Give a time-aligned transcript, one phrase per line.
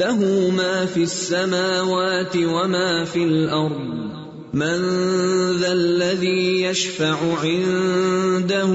[0.00, 4.10] له ما في السماوات وما في الارض
[4.52, 4.78] من
[5.60, 8.72] ذا الذي يشفع عنده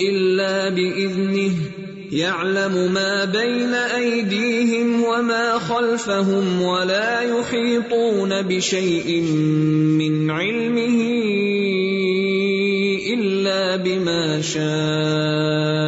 [0.00, 1.54] الا باذنه
[2.12, 9.22] يعلم ما بين ايديهم وما خلفهم ولا يحيطون بشيء
[10.00, 10.98] من علمه
[13.14, 15.79] الا بما شاء.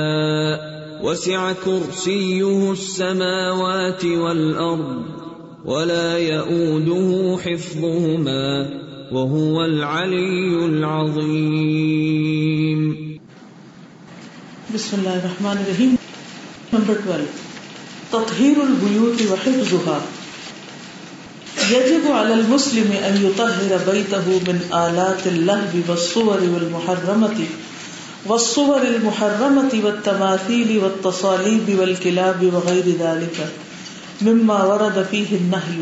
[1.13, 5.03] وسع كرسيه السماوات والارض
[5.65, 8.45] ولا يئوده حفظهما
[9.13, 11.59] وهو العلي العظيم.
[14.75, 15.93] بسم اللہ الرحمن الرحیم.
[16.73, 17.27] نمبر 12
[18.11, 19.99] تطہیر البیوت وحفظها
[21.73, 27.39] يجب على المسلم ان يطهر بيته من آلات اللهب والصور والمحرمة
[28.27, 33.49] والصور المحرمة والتماثيل والتصاليب والكلاب وغير ذلك
[34.23, 35.79] مما ورد فيه النهي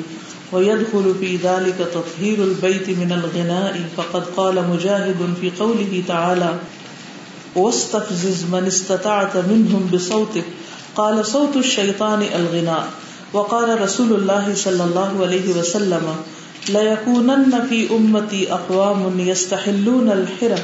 [0.52, 3.80] ويدخل في ذلك تطهير البيت من الغناء.
[3.96, 6.54] فقد قال مجاهد في قوله تعالى
[7.56, 10.44] واستفزز من استطعت منهم بصوتك
[10.96, 12.88] قال صوت الشيطان الغناء.
[13.32, 16.16] وقال رسول الله صلى الله عليه وسلم
[16.68, 20.62] لا يكونن في امتي اقوام يستحلون الحرى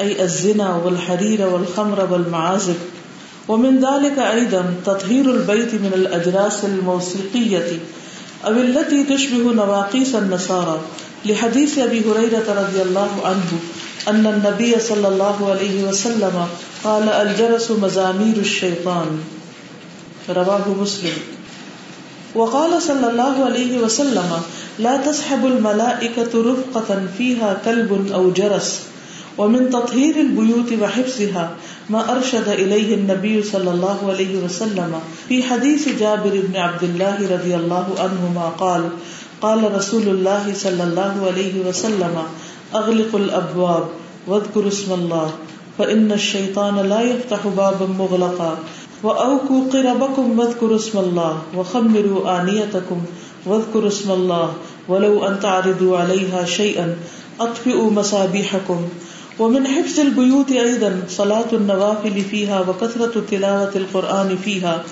[0.00, 2.76] اي الزنا والحرير والخمر والمعازف.
[3.48, 7.78] ومن ذلك ايضا تطهير البيت من الاجراس الموسيقيه
[8.46, 10.80] او التي تشبه نواقيس النصارى.
[11.26, 13.50] لحديث ابي هريره رضي الله عنه
[14.08, 16.46] ان النبي صلى الله عليه وسلم
[16.84, 19.20] قال الجرس مزامير الشيطان.
[20.28, 21.16] رواه مسلم.
[22.34, 24.30] وقال صلى الله عليه وسلم
[24.78, 28.80] لا تسحب الملائكة رفقة فيها كلب أو جرس.
[29.38, 31.50] ومن تطهير البيوت وحفظها
[31.90, 37.54] ما أرشد إليه النبي صلى الله عليه وسلم في حديث جابر بن عبد الله رضي
[37.54, 38.88] الله عنهما قال
[39.40, 42.14] قال رسول الله صلى الله عليه وسلم،
[42.74, 43.84] أغلق الأبواب
[44.26, 45.30] واذكر اسم الله،
[45.78, 48.58] فإن الشيطان لا يفتح بابا مغلقا
[49.02, 53.00] وأوكوا قربكم واذكروا اسم الله، وخمروا آنيتكم
[53.46, 54.52] واذكروا اسم الله،
[54.88, 56.96] ولو أن تعرضوا عليها شيئا،
[57.40, 58.80] أطفئوا مصابيحكم.
[59.38, 64.82] ومن حفظ البيوت أيضا صلاة النوافل فيها وكثرة تلاوة القرآن فيها،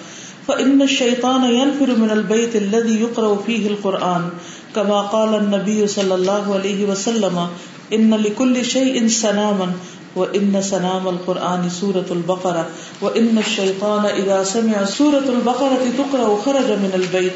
[0.48, 4.28] فإن الشيطان ينفر من البيت الذي يقرأ فيه القرآن.
[4.76, 7.48] كما قال النبي صلى الله عليه وسلم،
[7.92, 9.72] إن لكل شيء سناما،
[10.16, 12.66] وإن سنام القرآن سورة البقرة.
[13.00, 17.32] وإن الشيطان إذا سمع سورة البقرة تقرأ خرج من البيت.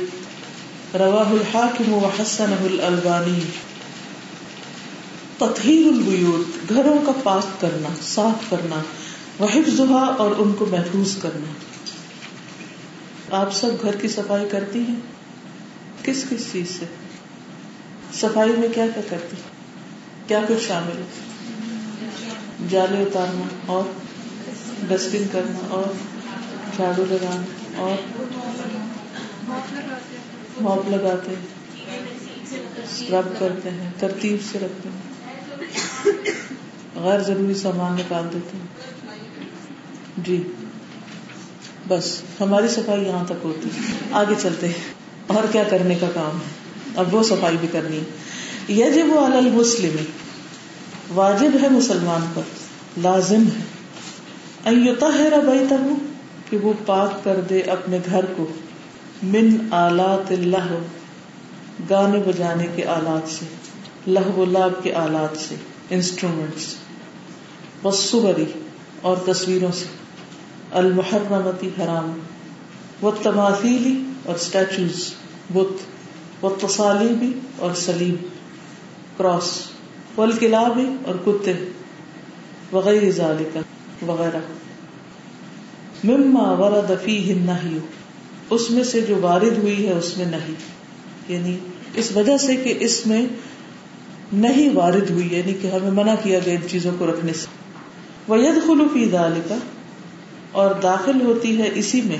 [0.94, 3.40] رواه الحاكم وحسنه الألباني.
[5.38, 8.82] تطہیر البیوت، گھروں کا پاک کرنا، صاف کرنا،
[9.40, 11.52] وحفظہا اور ان کو محفوظ کرنا۔
[13.36, 14.96] آپ سب گھر کی صفائی کرتی ہیں؟
[16.02, 16.86] کس کس چیز سے؟
[18.14, 19.36] صفائی میں کیا کیا کرتی
[20.26, 21.04] کیا کچھ شامل ہے؟
[22.68, 23.82] جالے اتارنا اور
[24.88, 25.92] ڈسٹنگ کرنا اور
[26.76, 27.42] جھاڑو لگانا
[27.76, 27.94] اور
[30.60, 31.34] موپ لگاتے
[33.10, 35.07] رب کرتے ہیں، ترتیب سے رکھتے ہیں۔
[36.96, 38.66] غیر ضروری سامان نکال دیتے ہیں۔
[40.16, 40.42] جی۔
[41.88, 43.68] بس، ہماری صفائی یہاں تک ہوتی
[44.12, 44.74] آگے چلتے ہیں۔
[45.26, 46.50] اور کیا کرنے کا کام ہے؟
[46.96, 48.04] اب وہ صفائی بھی کرنی ہے۔
[48.68, 50.04] یہ جب وہ المسلم،
[51.14, 52.42] واجب ہے مسلمان پر،
[53.00, 53.62] لازم ہے۔
[54.64, 55.96] ایوتا ہے ربیتا ہوں
[56.50, 58.46] کہ وہ پاک کر دے اپنے گھر کو۔
[59.22, 60.78] من آلات اللہ،
[61.90, 63.44] گانے بجانے کے آلات سے۔
[64.08, 65.54] لہو لاب کے آلات سے
[65.90, 66.74] انسٹرومینٹس
[67.84, 68.44] وسوری
[69.00, 69.84] اور تصویروں سے،
[70.72, 72.18] المحرمتی حرام
[73.06, 75.12] و تماثیلی اور اسٹیچوز
[75.52, 75.82] بت
[76.44, 78.14] و تصالیبی اور سلیب
[79.18, 79.62] کراس
[80.16, 81.52] والکلابی اور کتے
[82.72, 83.58] وغیرہ ذالک
[84.10, 84.40] وغیرہ۔
[86.04, 87.78] مما ورد فیہ النہی،
[88.50, 90.54] اس میں سے جو وارد ہوئی ہے، اس میں نہیں۔
[91.32, 91.56] یعنی
[91.94, 93.26] اس وجہ سے کہ اس میں
[94.32, 97.46] نہیں وارد ہوئی یعنی کہ ہمیں منع کیا گیا ان چیزوں کو رکھنے سے۔
[98.28, 99.54] وید خلوفی دال کا
[100.52, 102.18] اور داخل ہوتی ہے اسی میں،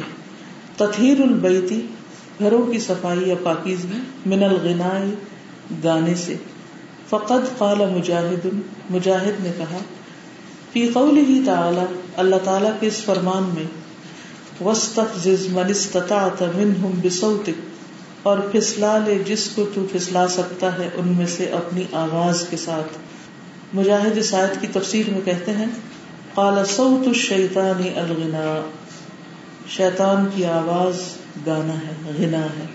[0.77, 1.87] تطہیر البیتی
[2.39, 5.05] گھروں کی صفائی یا پاکیزگی من الغنا
[5.85, 6.37] گانے سے۔
[7.11, 8.47] فقد قال مجاہد
[8.91, 9.79] مجاہد نے کہا
[10.73, 13.65] فی قوله تعالی اللہ تعالی کے اس فرمان میں
[14.65, 17.78] وستفزز من استطعت منهم بصوتك
[18.23, 22.57] اور پھسلا لے جس کو تو پھسلا سکتا ہے، ان میں سے اپنی آواز کے
[22.57, 22.99] ساتھ۔
[23.77, 25.67] مجاہد اس آیت کی تفسیر میں کہتے ہیں،
[26.35, 28.69] قال صوت الشیطان الغنا۔
[29.69, 30.97] شیطان کی آواز
[31.47, 32.67] گانا ہے، غنا ہے۔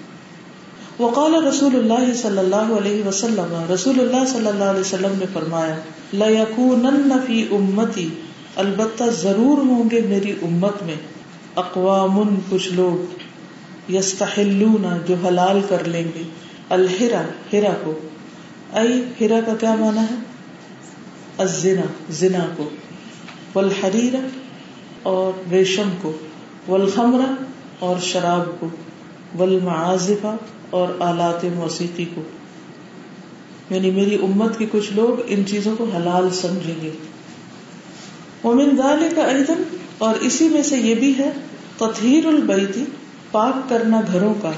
[1.00, 5.76] وقال رسول اللہ صلی اللہ علیہ وسلم، رسول اللہ صلی اللہ علیہ وسلم نے فرمایا
[6.14, 8.10] لَيَكُونَنَّ فِي أُمَّتِي
[8.56, 10.96] البتہ ضرور ہوں گے میری امت میں۔
[11.56, 13.23] اقوام، کچھ لوگ۔
[13.90, 16.24] یستحلون جو حلال کر لیں گے۔
[16.70, 17.22] الحرا،
[17.54, 18.00] ہرا کو۔
[18.74, 20.16] ائی ہرا کا کیا مانا ہے؟
[21.38, 22.70] الزنا، زنا کو۔
[23.56, 24.14] والحریر
[25.04, 26.12] اور ریشم کو۔
[26.68, 27.44] والخمر
[27.80, 28.68] اور شراب کو۔
[29.38, 30.36] والمعازفہ
[30.70, 32.22] اور آلات موسیقی کو۔
[33.70, 36.92] یعنی میری امت کے کچھ لوگ ان چیزوں کو حلال سمجھیں گے۔
[38.44, 39.54] ومن ذالک ایضا
[39.98, 41.32] اور اسی میں سے یہ بھی ہے،
[41.78, 42.84] تطہیر البیتی
[43.34, 44.52] پاک کرنا گھروں کا،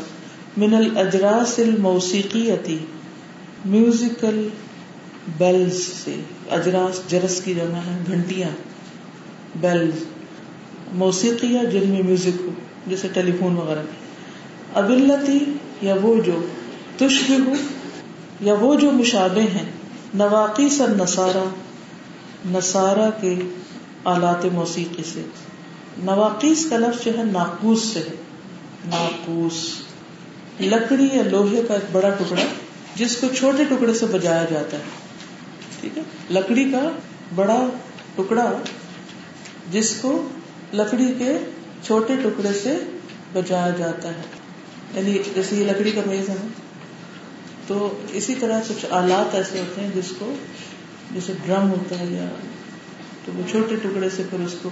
[0.57, 2.77] من الاجراس الموسیقیتی
[3.66, 4.50] میوزیکل
[5.38, 6.16] بیلز سے۔
[6.51, 8.50] اجراس، جرس کی جمع ہے، گھنٹیاں۔
[9.56, 9.94] بیلز
[10.94, 12.50] موسیقیہ جن میں میوزک ہو،
[12.88, 13.81] جیسے ٹیلی فون وغیرہ۔
[14.74, 15.39] ابلتی،
[15.81, 16.45] یا وہ جو
[16.98, 17.54] تشبہ ہو،
[18.42, 19.71] یا وہ جو مشابہ ہیں۔
[20.13, 21.44] نواقی سر نسارا
[22.57, 23.36] نسارا کے
[24.04, 25.21] آلات موسیقی سے۔
[26.04, 28.25] نواقیس کا لفظ جو ہے، ناقوس سے۔ ہے
[28.89, 29.81] ناقوس
[30.61, 32.41] لکڑی یا لوہے کا ایک بڑا ٹکڑا
[32.95, 34.83] جس کو چھوٹے ٹکڑے سے بجایا جاتا ہے،
[35.81, 36.91] ٹھیک ہے؟ لکڑی کا
[37.35, 37.67] بڑا
[38.15, 38.53] ٹکڑا
[39.71, 40.27] جس کو
[40.73, 41.37] لکڑی کے
[41.83, 42.77] چھوٹے ٹکڑے سے
[43.33, 44.21] بجایا جاتا ہے۔
[44.93, 46.35] یعنی جیسے یہ لکڑی کا میز ہے
[47.67, 50.33] تو اسی طرح کچھ آلات ایسے ہوتے ہیں جس کو،
[51.11, 52.25] جیسے ڈرم ہوتا ہے یا
[53.25, 54.69] تو وہ چھوٹے ٹکڑے سے پھر اس کو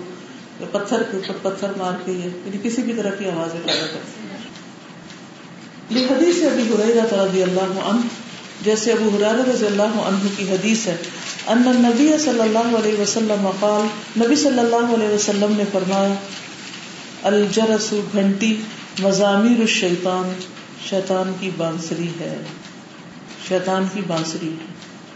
[0.60, 4.24] پتھر کے اوپر پتھر مار کے یعنی کسی بھی طرح کی آوازیں پیدا کرتے ہیں۔
[6.10, 8.00] حدیث ابھی حریرہ رضی اللہ عنہ،
[8.62, 10.96] جیسے ابو حرار رضی اللہ عنہ کی حدیث ہے،
[11.48, 13.82] ان نبی صلی اللہ علیہ وسلم قال،
[14.26, 16.14] نبی صلی اللہ علیہ وسلم نے فرمایا،
[17.24, 18.62] الجرس گھنٹی
[19.00, 20.34] مزامیر الشیطان،
[20.90, 22.38] شیطان کی بانسری ہے۔
[23.48, 24.66] شیطان کی بانسری ہے۔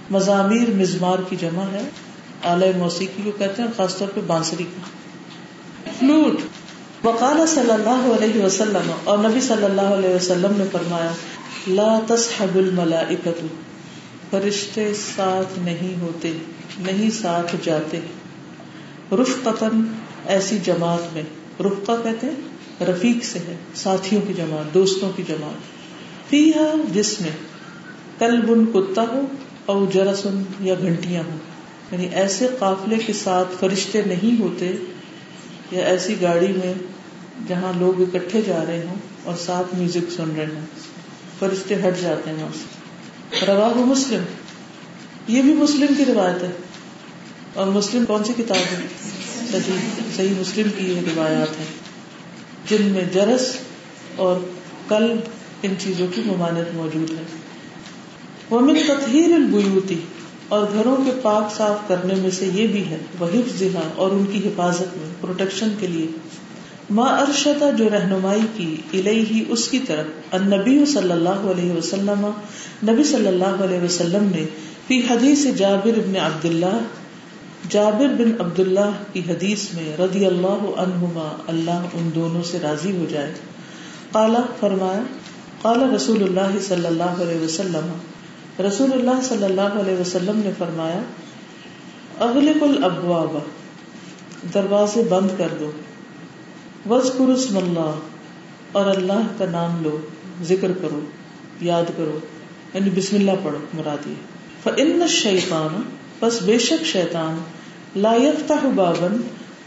[0.10, 1.90] مزامیر مزمار کی جمع ہے
[2.44, 4.82] اعلی موسیقی کو کہتے ہیں، خاص طور پہ بانسری کا
[6.00, 6.42] فلوٹ
[7.06, 11.12] وقال صلی اللہ علیہ وسلم، اور نبی صلی اللہ علیہ وسلم نے فرمایا،
[11.68, 13.46] لا تصحب الملائکۃ۔
[14.30, 16.32] فرشتے ساتھ نہیں ہوتے،
[16.80, 18.00] نہیں ساتھ جاتے۔
[19.12, 19.82] رفقتن
[20.26, 21.24] ایسی جماعت میں،
[21.60, 25.78] رفقہ کہتے ہیں، رفیق سے ہے، ساتھیوں کی جماعت، دوستوں کی جماعت۔
[26.30, 27.32] فیہا جس میں
[28.20, 29.22] کلب کتا ہو
[29.66, 31.38] اور جرسن یا گھنٹیاں ہوں۔
[31.92, 34.76] یعنی ایسے قافلے کے ساتھ فرشتے نہیں ہوتے
[35.72, 36.74] یا ایسی گاڑی میں
[37.48, 40.66] جہاں لوگ اکٹھے جا رہے ہوں اور ساتھ میوزک سن رہے ہوں،
[41.40, 44.24] فرشتے ہٹ جاتے ہیں وہاں سے۔ مسلم۔
[45.28, 46.52] یہ بھی مسلم کی روایت ہے۔
[47.54, 48.88] اور مسلم کون سی کتاب ہے؟
[50.16, 51.66] صحیح مسلم کی یہ روایات ہیں۔
[52.70, 53.58] جن میں جرس
[54.16, 54.40] اور
[54.88, 55.18] قلب
[55.64, 57.24] ان چیزوں کی ممانت موجود ہے۔
[58.50, 60.00] وہ من تطہیر البیوتی
[60.48, 63.64] اور گھروں کے پاک صاف کرنے میں سے یہ بھی ہے، وہ حفظ
[63.96, 66.08] اور ان کی حفاظت میں پروٹیکشن کے لیے۔
[66.90, 72.26] ماں ارشدہ جو رہنمائی کی الہی اس کی طرف، النبی صلی اللہ علیہ وسلم،
[72.84, 74.46] نبی صلی اللہ علیہ وسلم نے
[74.88, 76.80] فی حدیث جابر بن عبد اللہ
[77.70, 82.98] جابر بن عبد اللہ کی حدیث میں رضی اللہ عنہما اللہ ان دونوں سے راضی
[82.98, 83.34] ہو جائے۔
[84.12, 85.02] قالا، فرمایا
[85.62, 87.92] قال رسول اللہ صلی اللہ علیہ وسلم
[88.60, 91.02] رسول اللہ صلی اللہ علیہ وسلم نے فرمایا،
[92.20, 93.38] اغلق الابواب،
[94.54, 95.72] دروازے بند کر دو۔
[96.90, 97.92] وز اسم اللہ،
[98.72, 99.98] اور اللہ کا نام لو،
[100.44, 101.00] ذکر کرو،
[101.62, 102.20] یاد کرو۔
[102.74, 104.14] یعنی بسم اللہ پڑھو مرادی
[104.64, 105.82] فن شیطان
[106.20, 107.38] بس بے شک شیطان،
[107.96, 109.22] لا يفتح بابن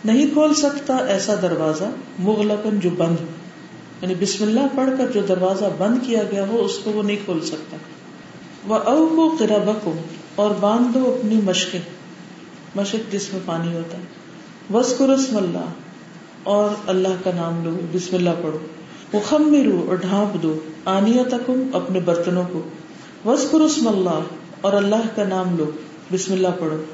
[0.05, 1.85] نہیں کھول سکتا ایسا دروازہ
[2.19, 3.17] مغلقن جو بند
[4.03, 7.17] یعنی بسم اللہ پڑھ کر جو دروازہ بند کیا گیا ہو، اس کو وہ نہیں
[7.25, 7.77] کھول سکتا۔
[8.67, 9.31] وہ او
[9.85, 9.93] کو
[10.35, 11.81] اور باندھ دو اپنی مشقیں۔
[12.75, 14.03] مشق جس میں پانی ہوتا ہے۔
[14.75, 15.65] وسکر اسم اللہ
[16.43, 18.59] اور اللہ کا نام لو، بسم اللہ پڑھو۔
[19.13, 19.55] وہ خم
[19.89, 22.63] اور ڈھانپ دو آنیا تکم اپنے برتنوں کو۔
[23.25, 24.21] وسکر اسم اللہ
[24.61, 25.71] اور اللہ کا نام لو،
[26.13, 26.85] بسم اللہ پڑھو۔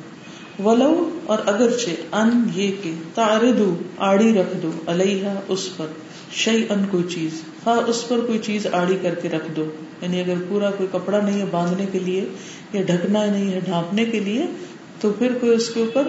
[0.64, 5.86] ولو اور اگرچہ ان یہ کہ تاردو آڑی رکھ دو علیہ اس پر۔
[6.32, 7.30] شعی ان کوئی چیز
[7.66, 9.64] ہاں اس پر کوئی چیز آڑی کر کے رکھ دو۔
[10.00, 12.24] یعنی اگر پورا کوئی کپڑا نہیں ہے باندھنے کے لیے
[12.72, 14.46] یا ڈھکنا نہیں ہے ڈھانپنے کے لیے،
[15.00, 16.08] تو پھر کوئی اس کے اوپر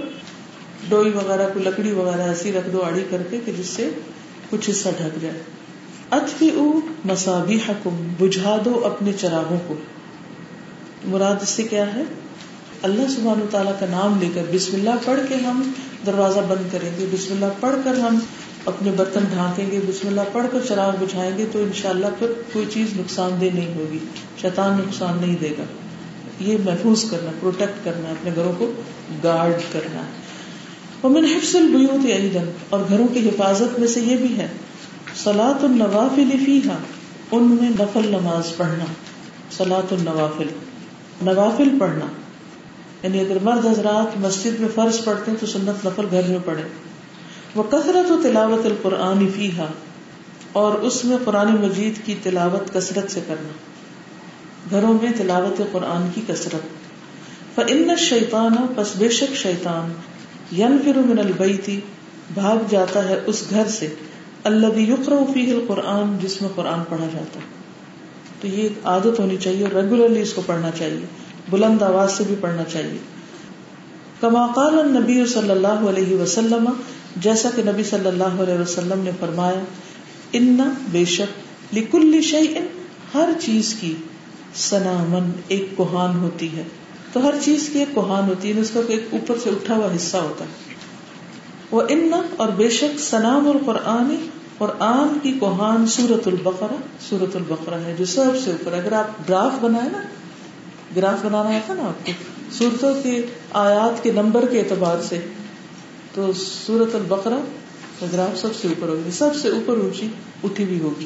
[0.90, 3.90] ڈوئی وغیرہ، کوئی لکڑی وغیرہ ایسی رکھ دو آڑی کر کے کہ جس سے
[4.50, 5.40] کچھ حصہ ڈھک جائے۔
[6.12, 9.76] اتفی او مساوی حکم بجھا دو اپنے چراغوں کو۔
[11.06, 12.04] مراد اس سے کیا ہے؟
[12.82, 15.72] اللہ سبحان تعالیٰ کا نام لے کر بسم اللہ پڑھ کے ہم
[16.06, 18.20] دروازہ بند کریں گے۔ بسم اللہ پڑھ کر ہم
[18.68, 22.66] اپنے برتن ڈھانکیں گے، بسم اللہ پڑھ کر چراغ بجھائیں گے تو انشاءاللہ پھر کوئی
[22.70, 24.00] چیز نقصان دہ نہیں ہوگی۔
[24.42, 25.64] شیطان نقصان نہیں دے گا۔
[26.40, 28.72] یہ محفوظ کرنا پروٹیکٹ کرنا، اپنے گھروں کو
[29.24, 30.02] گارڈ کرنا۔
[31.04, 34.48] ومن حفظ البیوت ایدن اور گھروں کی حفاظت میں سے یہ بھی ہے۔
[35.24, 36.78] سلاۃ النوافل فیہا،
[37.32, 38.86] ان میں نفل نماز پڑھنا۔
[39.52, 40.48] سلاۃ النوافل،
[41.22, 42.06] نوافل پڑھنا۔
[43.04, 46.64] یعنی اگر مرد حضرات مسجد میں فرض پڑھتے ہیں تو سنت نفل گھر میں پڑھے
[47.56, 49.66] وہ کثرت و تلاوت القرآن فیحا
[50.54, 53.50] اور اس میں قرآن مجید کی تلاوت کثرت سے کرنا۔
[54.72, 56.78] گھروں میں تلاوت قرآن کی کثرت۔
[57.56, 59.94] فن شیطان پس بے شک شیطان
[60.52, 61.80] ین فر من البیتی
[62.34, 63.96] بھاگ جاتا ہے اس گھر سے
[64.44, 67.46] اللہ یقر فیح القرآن، جس میں قرآن پڑھا جاتا ہے۔
[68.42, 71.06] تو یہ ایک عادت ہونی چاہیے، اور ریگولرلی اس کو پڑھنا چاہیے۔
[71.50, 72.98] بلند آواز سے بھی پڑھنا چاہیے۔
[74.20, 76.70] کما قال نبی صلی اللہ علیہ وسلم
[77.22, 79.60] جیسا کہ نبی صلی اللہ علیہ وسلم نے فرمایا،
[80.34, 82.48] ان بے شک لکل شعی
[83.14, 83.96] ہر چیز کی
[84.56, 86.64] سنامن ایک کوہان ہوتی ہے۔
[87.14, 89.76] تو ہر چیز کی ایک کوہان ہوتی ہے یعنی اس کا ایک اوپر سے اٹھا
[89.76, 90.50] ہوا حصہ ہوتا ہے۔
[91.72, 96.76] وہ ان اور بے شک سنام القرآن اور آن کی کوہان سورت البقرا
[97.10, 100.02] سورت البقرا ہے، جو سب سے اوپر اگر آپ گراف بنائے نا،
[100.96, 102.12] گراف بنانا ہے نا آپ کو،
[102.52, 103.22] سورتوں کے
[103.54, 105.20] آیات کے نمبر کے اعتبار سے۔
[106.18, 106.32] تو
[106.66, 107.38] سورت البقرا
[108.14, 110.08] گراف سب سے اوپر ہوگی، سب سے اوپر اونچی
[110.44, 111.06] اٹھی بھی ہوگی۔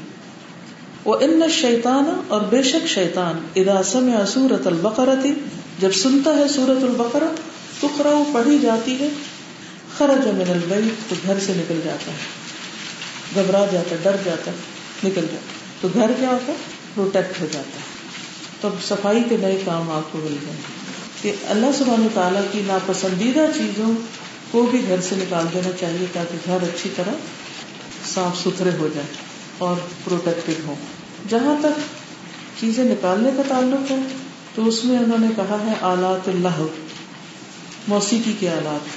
[1.05, 5.33] وہ ان شیتان اور بے شک شیتان اداسم یا سورت البقرا تھی
[5.79, 7.35] جب سنتا ہے سورت البقرا
[7.79, 9.09] تو پڑھی جاتی ہے،
[9.97, 12.17] خرج من البیت، تو گھر سے نکل جاتا ہے۔
[13.35, 14.51] گھبرا جاتا ڈر جاتا
[15.03, 16.53] نکل جاتا تو گھر کیا ہوتا
[16.95, 18.01] پروٹیکٹ ہو جاتا ہے۔
[18.61, 20.57] تو صفائی کے نئے کام آپ کو مل جائیں
[21.21, 24.21] کہ اللہ سبحانہ تعالیٰ کی ناپسندیدہ چیزوں
[24.51, 27.12] کو بھی گھر سے نکال دینا چاہیے تاکہ گھر اچھی طرح
[28.13, 29.08] صاف ستھرے ہو جائے
[29.58, 30.75] اور پروٹیکٹڈ ہو۔
[31.29, 31.79] جہاں تک
[32.60, 33.96] چیزیں نکالنے کا تعلق ہے،
[34.55, 36.62] تو اس میں انہوں نے کہا ہے آلات اللہ
[37.88, 38.88] موسیقی کے آلات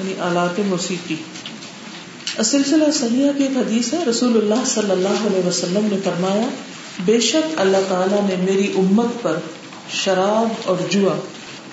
[0.00, 1.16] یعنی آلات موسیقی۔
[2.44, 6.48] سلسلہ سیاح کی ایک حدیث ہے، رسول اللہ صلی اللہ علیہ وسلم نے فرمایا،
[7.04, 9.38] بے شک اللہ تعالیٰ نے میری امت پر
[9.90, 11.14] شراب اور جوا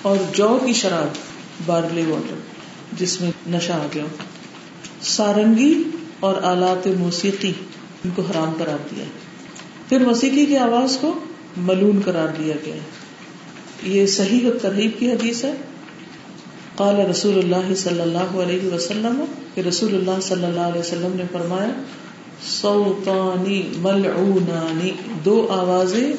[0.02, 1.08] اور جو کی شراب
[1.66, 2.53] بارلے واٹر۔
[2.98, 4.04] جس میں نشہ آ گیا۔
[5.02, 5.82] سارنگی
[6.20, 7.52] اور آلات موسیقی
[8.04, 9.04] ان کو حرام قرار دیا۔
[9.88, 11.18] پھر موسیقی کی آواز کو
[11.56, 12.74] ملون قرار دیا گیا۔
[13.82, 15.52] یہ صحیح ترغیب کی حدیث ہے۔
[16.76, 19.24] قال رسول اللہ صلی اللہ علیہ وسلم
[19.54, 21.82] کہ رسول اللہ صلی اللہ علیہ وسلم نے فرمایا
[22.46, 24.90] سوتانی ملعونانی،
[25.24, 26.12] دو آوازیں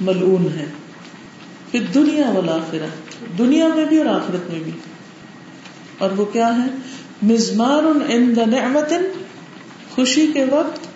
[0.00, 0.66] ملعون ہیں۔
[1.70, 2.86] پھر دنیا والآخرہ،
[3.38, 4.72] دنیا میں بھی اور آخرت میں بھی۔
[5.98, 6.68] اور وہ کیا ہے؟
[7.22, 8.92] مزمار عند نعمت
[9.94, 10.86] خوشی کے وقت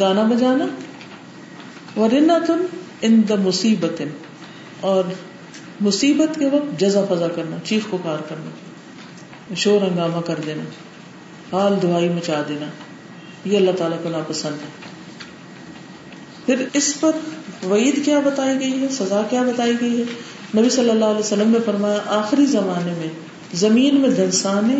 [0.00, 0.66] گانا بجانا
[2.00, 2.50] ورنت
[3.02, 4.02] عند مصیبت
[4.80, 5.04] اور
[5.80, 8.50] مصیبت کے وقت جزا فضا کرنا، چیخ پکار کرنا،
[9.54, 10.64] شور ہنگامہ کر دینا،
[11.52, 12.66] حال دعائی مچا دینا،
[13.44, 14.72] یہ اللہ تعالیٰ کو ناپسند ہے۔
[16.46, 17.10] پھر اس پر
[17.66, 20.04] وعید کیا بتائی گئی ہے؟ سزا کیا بتائی گئی ہے؟
[20.58, 23.08] نبی صلی اللہ علیہ وسلم نے فرمایا، آخری زمانے میں
[23.54, 24.74] زمین میں دھنسانے،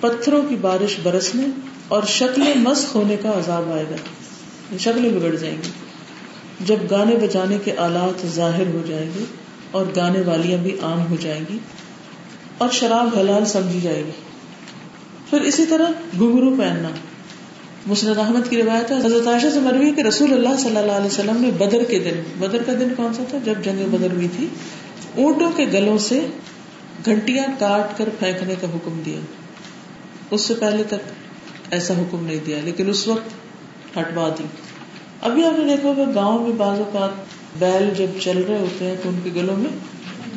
[0.00, 1.46] پتھروں کی بارش برسنے
[1.88, 3.96] اور شکلیں مسخ ہونے کا عذاب آئے گا۔
[4.78, 5.68] شکلیں بگڑ جائیں گی۔
[6.60, 9.24] جب گانے بجانے کے آلات ظاہر ہو جائیں گے
[9.70, 11.58] اور گانے والیاں بھی عام ہو جائیں گی
[12.58, 14.10] اور شراب حلال سمجھی جائے گی۔
[15.30, 15.86] پھر اسی طرح
[16.18, 16.88] گھنگرو پہننا۔
[17.86, 21.06] مسرت احمد کی روایت ہے، حضرت عائشہ سے مروی کہ رسول اللہ صلی اللہ علیہ
[21.06, 24.28] وسلم نے بدر کے دن، بدر کا دن کون سا تھا؟ جب جنگ بدر ہوئی
[24.36, 24.46] تھی،
[25.16, 26.26] اونٹوں کے گلوں سے
[27.04, 29.20] گھنٹیاں کاٹ کر پھینکنے کا حکم دیا۔
[30.30, 31.12] اس سے پہلے تک
[31.70, 33.28] ایسا حکم نہیں دیا، لیکن اس وقت
[33.98, 34.44] ہٹوا دی۔
[35.20, 37.10] ابھی آپ نے دیکھا ہوگا گاؤں میں بعض اوقات
[37.58, 39.70] بیل جب چل رہے ہوتے ہیں تو ان کے گلوں میں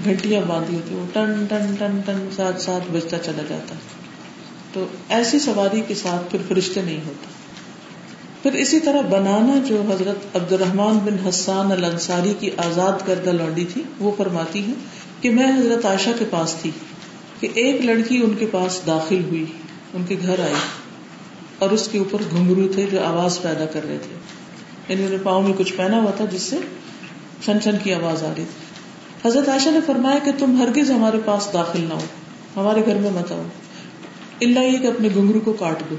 [0.03, 3.75] گھنٹیاں باندھی ہوتی ہیں، وہ ٹن ٹن ٹن ٹن ساتھ ساتھ بجتا چلا جاتا۔
[4.73, 7.25] تو ایسی سواری کے ساتھ پھر فرشتے نہیں ہوتے۔
[8.43, 13.65] پھر اسی طرح بنانا جو حضرت عبد الرحمان بن حسان الانصاری کی آزاد کردہ لانڈی
[13.73, 14.73] تھی، وہ فرماتی ہے
[15.21, 16.71] کہ میں حضرت عائشہ کے پاس تھی
[17.39, 19.45] کہ ایک لڑکی ان کے پاس داخل ہوئی،
[19.93, 20.53] ان کے گھر آئی
[21.59, 24.15] اور اس کے اوپر گھنگرو تھے جو آواز پیدا کر رہے تھے۔
[24.87, 26.57] یعنی انہوں نے پاؤں میں کچھ پہنا ہوا تھا جس سے
[27.45, 28.67] چھن چھن کی آواز آ رہی تھی۔
[29.29, 32.05] حضرت عائشہ نے فرمایا کہ تم ہرگز ہمارے پاس داخل نہ ہو،
[32.55, 33.43] ہمارے گھر میں مت آؤ۔
[34.41, 35.95] اللہ یہ کہ اپنے گنگرو کو کاٹ دو۔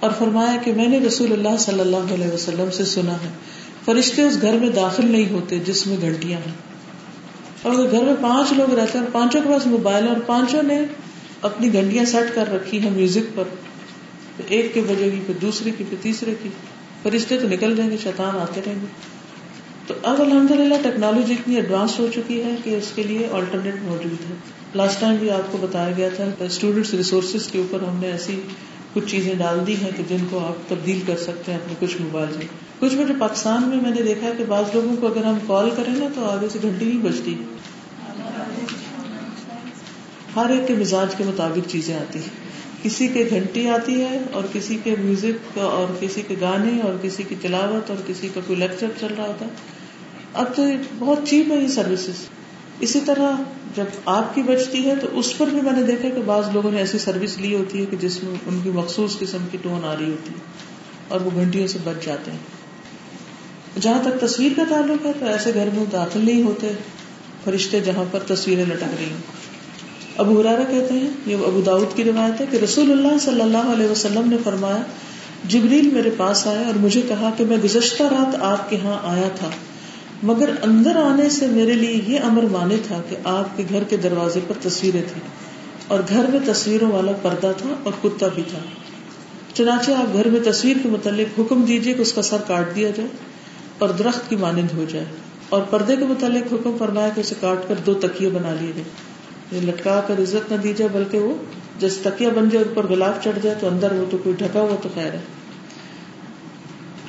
[0.00, 3.28] اور فرمایا کہ میں نے رسول اللہ صلی اللہ علیہ وسلم سے سنا ہے،
[3.84, 6.67] فرشتے اس گھر میں داخل نہیں ہوتے جس میں گھنٹیاں ہیں۔
[7.62, 10.20] اور اگر گھر میں پانچ لوگ رہتے ہیں اور پانچوں کے پاس موبائل ہے اور
[10.26, 10.80] پانچوں نے
[11.42, 13.44] اپنی گھنٹیاں سیٹ کر رکھی ہیں میوزک پر
[14.46, 16.48] ایک کے بجے گی پھر دوسرے کی، پھر تیسرے کی،
[17.02, 18.86] فرشتے تو نکل جائیں گے، شیطان آتے رہیں گے۔
[19.86, 23.74] تو اب الحمد للہ ٹیکنالوجی اتنی ایڈوانس ہو چکی ہے کہ اس کے لیے آلٹرنیٹ
[23.82, 24.34] موجود ہے۔
[24.74, 28.40] لاسٹ ٹائم بھی آپ کو بتایا گیا تھا اسٹوڈینٹس ریسورسز کے اوپر ہم نے ایسی
[28.92, 31.96] کچھ چیزیں ڈال دی ہیں کہ جن کو آپ تبدیل کر سکتے ہیں اپنے کچھ
[32.00, 32.46] موبائل میں۔
[32.80, 35.94] کچھ بڑے پاکستان میں میں نے دیکھا کہ بعض لوگوں کو اگر ہم کال کریں
[35.96, 37.34] نا تو آگے سے گھنٹی نہیں بجتی۔
[40.36, 42.48] ہر ایک کے مزاج کے مطابق چیزیں آتی ہیں۔
[42.82, 47.22] کسی کے گھنٹی آتی ہے اور کسی کے میوزک اور کسی کے گانے اور کسی
[47.22, 49.50] کی تلاوت اور کسی کا کوئی لیکچر چل رہا ہوتا۔ ہے
[50.34, 50.62] اب تو
[50.98, 52.28] بہت چیپ ہے یہ سروسز۔
[52.80, 53.30] اسی طرح
[53.74, 56.70] جب آپ کی بچتی ہے تو اس پر بھی میں نے دیکھا کہ بعض لوگوں
[56.70, 59.84] نے ایسی سروس لی ہوتی ہے کہ جس میں ان کی مخصوص قسم کی ٹون
[59.84, 60.40] آ رہی ہوتی ہے
[61.08, 62.57] اور وہ گھنٹیوں سے بچ جاتے ہیں۔
[63.80, 66.72] جہاں تک تصویر کا تعلق ہے تو ایسے گھر میں داخل نہیں ہوتے،
[67.44, 69.20] فرشتے جہاں پر تصویریں لٹک رہی ہیں۔
[70.16, 73.72] ابو ہرارا کہتے ہیں، یہ ابو داود کی روایت ہے کہ رسول اللہ صلی اللہ
[73.72, 74.82] علیہ وسلم نے فرمایا،
[75.44, 79.28] جبریل میرے پاس آیا اور مجھے کہا کہ میں گزشتہ رات آپ کے یہاں آیا
[79.34, 79.50] تھا،
[80.22, 83.96] مگر اندر آنے سے میرے لیے یہ امر مانے تھا کہ آپ کے گھر کے
[83.96, 85.22] دروازے پر تصویریں تھیں
[85.88, 88.58] اور گھر میں تصویروں والا پردہ تھا اور کتا بھی تھا۔
[89.54, 92.90] چنانچہ آپ گھر میں تصویر کے متعلق حکم دیجیے کہ اس کا سر کاٹ دیا
[92.96, 93.08] جائے۔
[93.78, 95.04] اور درخت کی مانند ہو جائے۔
[95.48, 98.84] اور پردے کے متعلق حکم فرمایا کہ اسے کاٹ کر دو تکیے بنا لیے گئے۔
[99.52, 101.34] یعنی لٹکا کر عزت نہ دی جائے، بلکہ وہ
[101.78, 104.76] جس تکیا بن جائے اوپر گلاب چڑھ جائے، تو اندر وہ تو کوئی ڈھکا ہوا
[104.82, 105.20] تو خیر ہے۔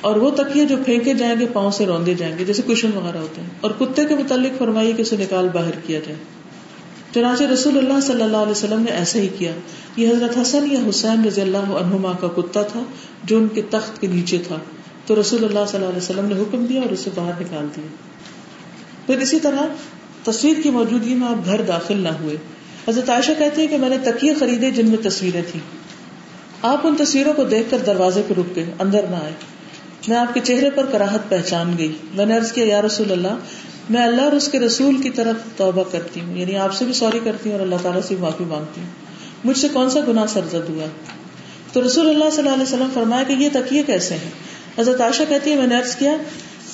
[0.00, 3.18] اور وہ تکیے جو پھینکے جائیں گے، پاؤں سے روندے جائیں گے، جیسے کشن وغیرہ
[3.18, 6.16] ہوتے ہیں۔ اور کتے کے متعلق فرمائی کہ اسے نکال باہر کیا جائے۔
[7.14, 9.52] چنانچہ رسول اللہ صلی اللہ علیہ وسلم نے ایسا ہی کیا۔
[9.96, 12.80] یہ حضرت حسن یا حسین رضی اللہ عنہما کا کتا تھا،
[13.24, 14.56] جو ان کے تخت کے نیچے تھا۔
[15.10, 17.86] تو رسول اللہ صلی اللہ علیہ وسلم نے حکم دیا اور اسے باہر نکال دیا۔
[19.06, 19.62] پھر اسی طرح
[20.24, 22.36] تصویر کی موجودگی میں آپ گھر داخل نہ ہوئے۔
[22.88, 25.60] حضرت عائشہ کہتی ہے کہ میں نے تکیے خریدے جن میں تصویریں تھیں۔
[26.62, 29.32] آپ ان تصویروں کو دیکھ کر دروازے پہ رک گئے، اندر نہ آئے۔
[30.08, 33.38] میں آپ کے چہرے پر کراہت پہچان گئی۔ میں نے عرض کیا، یا رسول اللہ،
[33.90, 36.92] میں اللہ اور اس کے رسول کی طرف توبہ کرتی ہوں۔ یعنی آپ سے بھی
[36.92, 38.88] سوری کرتی ہوں اور اللہ تعالیٰ سے معافی مانگتی ہوں۔
[39.44, 40.86] مجھ سے کون سا گناہ سرزد ہوا؟
[41.72, 44.49] تو رسول اللہ صلی اللہ علیہ وسلم فرمایا کہ یہ تکیے کیسے ہیں؟
[44.80, 46.16] حضرت عائشہ کہتی ہے میں نے عرض کیا،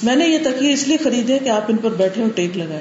[0.02, 2.80] میں نے یہ تکیے اس لیے خریدے کہ آپ ان پر بیٹھے اور ٹیک لگائے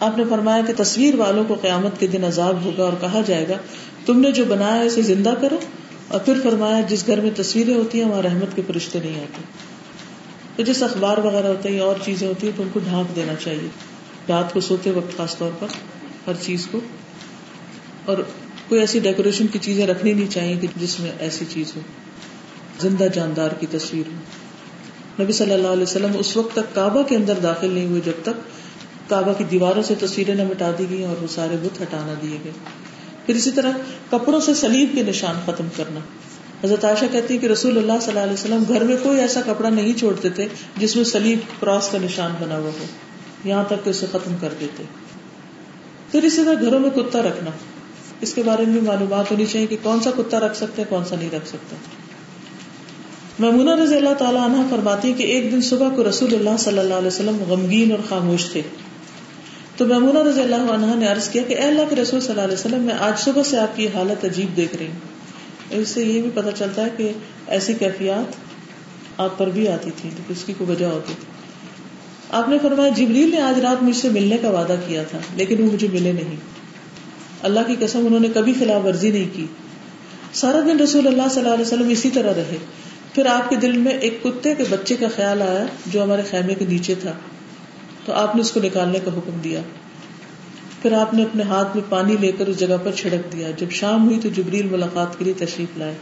[0.00, 3.48] آپ نے فرمایا کہ تصویر والوں کو قیامت کے دن عذاب ہوگا اور کہا جائے
[3.48, 3.54] گا،
[4.06, 5.58] تم نے جو بنایا اسے زندہ کرو۔
[6.08, 9.42] اور پھر فرمایا، جس گھر میں تصویریں ہوتی ہیں، وہاں رحمت کے فرشتے نہیں آتے۔
[10.56, 13.34] تو جس اخبار وغیرہ ہوتے ہیں اور چیزیں ہوتی ہیں، تو ان کو ڈھانپ دینا
[13.34, 13.68] چاہیے۔
[14.28, 15.66] رات کو سوتے وقت خاص طور پر
[16.26, 16.80] ہر چیز کو۔
[18.04, 18.18] اور
[18.68, 21.80] کوئی ایسی ڈیکوریشن کی چیزیں رکھنی نہیں چاہیے کہ جس میں ایسی چیز ہو۔
[22.80, 24.41] زندہ جاندار کی تصویر ہو۔
[25.20, 28.12] نبی صلی اللہ علیہ وسلم اس وقت تک کعبہ کے اندر داخل نہیں ہوئے جب
[28.22, 28.32] تک
[29.10, 32.36] کعبہ کی دیواروں سے تصویریں نہ مٹا دی گئی اور وہ سارے بت ہٹانا دیے
[32.44, 32.52] گئے۔
[33.26, 33.70] پھر اسی طرح
[34.10, 36.00] کپڑوں سے سلیب کے نشان ختم کرنا۔
[36.64, 39.40] حضرت عائشہ کہتی ہے کہ رسول اللہ صلی اللہ علیہ وسلم گھر میں کوئی ایسا
[39.46, 42.84] کپڑا نہیں چھوڑتے تھے جس میں سلیب کراس کا نشان بنا ہوا ہو۔
[43.44, 44.82] یہاں تک کہ اسے ختم کر دیتے۔
[46.10, 47.50] پھر اسی طرح گھروں میں کتا رکھنا۔
[48.20, 51.16] اس کے بارے میں معلومات ہونی چاہیے کہ کون سا کتا رکھ سکتے کون سا
[51.16, 52.01] نہیں رکھ سکتے۔
[53.38, 56.78] محمود رضی اللہ تعالیٰ عنہ فرماتی ہے کہ ایک دن صبح کو رسول اللہ صلی
[56.78, 58.62] اللہ علیہ وسلم غمگین اور خاموش تھے۔
[59.76, 62.42] تو محمود رضی اللہ عنہ نے عرض کیا کہ اے اللہ کے رسول صلی اللہ
[62.42, 65.22] علیہ وسلم، میں آج صبح سے آپ کی حالت عجیب دیکھ رہی ہوں۔
[65.70, 67.12] اس سے یہ بھی پتا چلتا ہے کہ
[67.46, 68.34] ایسی کیفیات
[69.20, 71.24] آپ پر بھی آتی تھی تو اس کی کوئی وجہ ہوتی۔ تھی
[72.30, 75.62] آپ نے فرمایا، جبریل نے آج رات مجھ سے ملنے کا وعدہ کیا تھا، لیکن
[75.62, 76.36] وہ مجھے ملے نہیں۔
[77.42, 79.46] اللہ کی قسم، انہوں نے کبھی خلاف ورزی نہیں کی۔
[80.34, 82.56] سارا دن رسول اللہ صلی اللہ علیہ وسلم اسی طرح رہے۔
[83.14, 86.54] پھر آپ کے دل میں ایک کتے کے بچے کا خیال آیا جو ہمارے خیمے
[86.54, 87.12] کے نیچے تھا۔
[88.04, 89.60] تو آپ نے اس کو نکالنے کا حکم دیا۔
[90.82, 93.70] پھر آپ نے اپنے ہاتھ میں پانی لے کر اس جگہ پر چھڑک دیا۔ جب
[93.70, 95.94] شام ہوئی تو جبریل ملاقات کے لیے تشریف لائے۔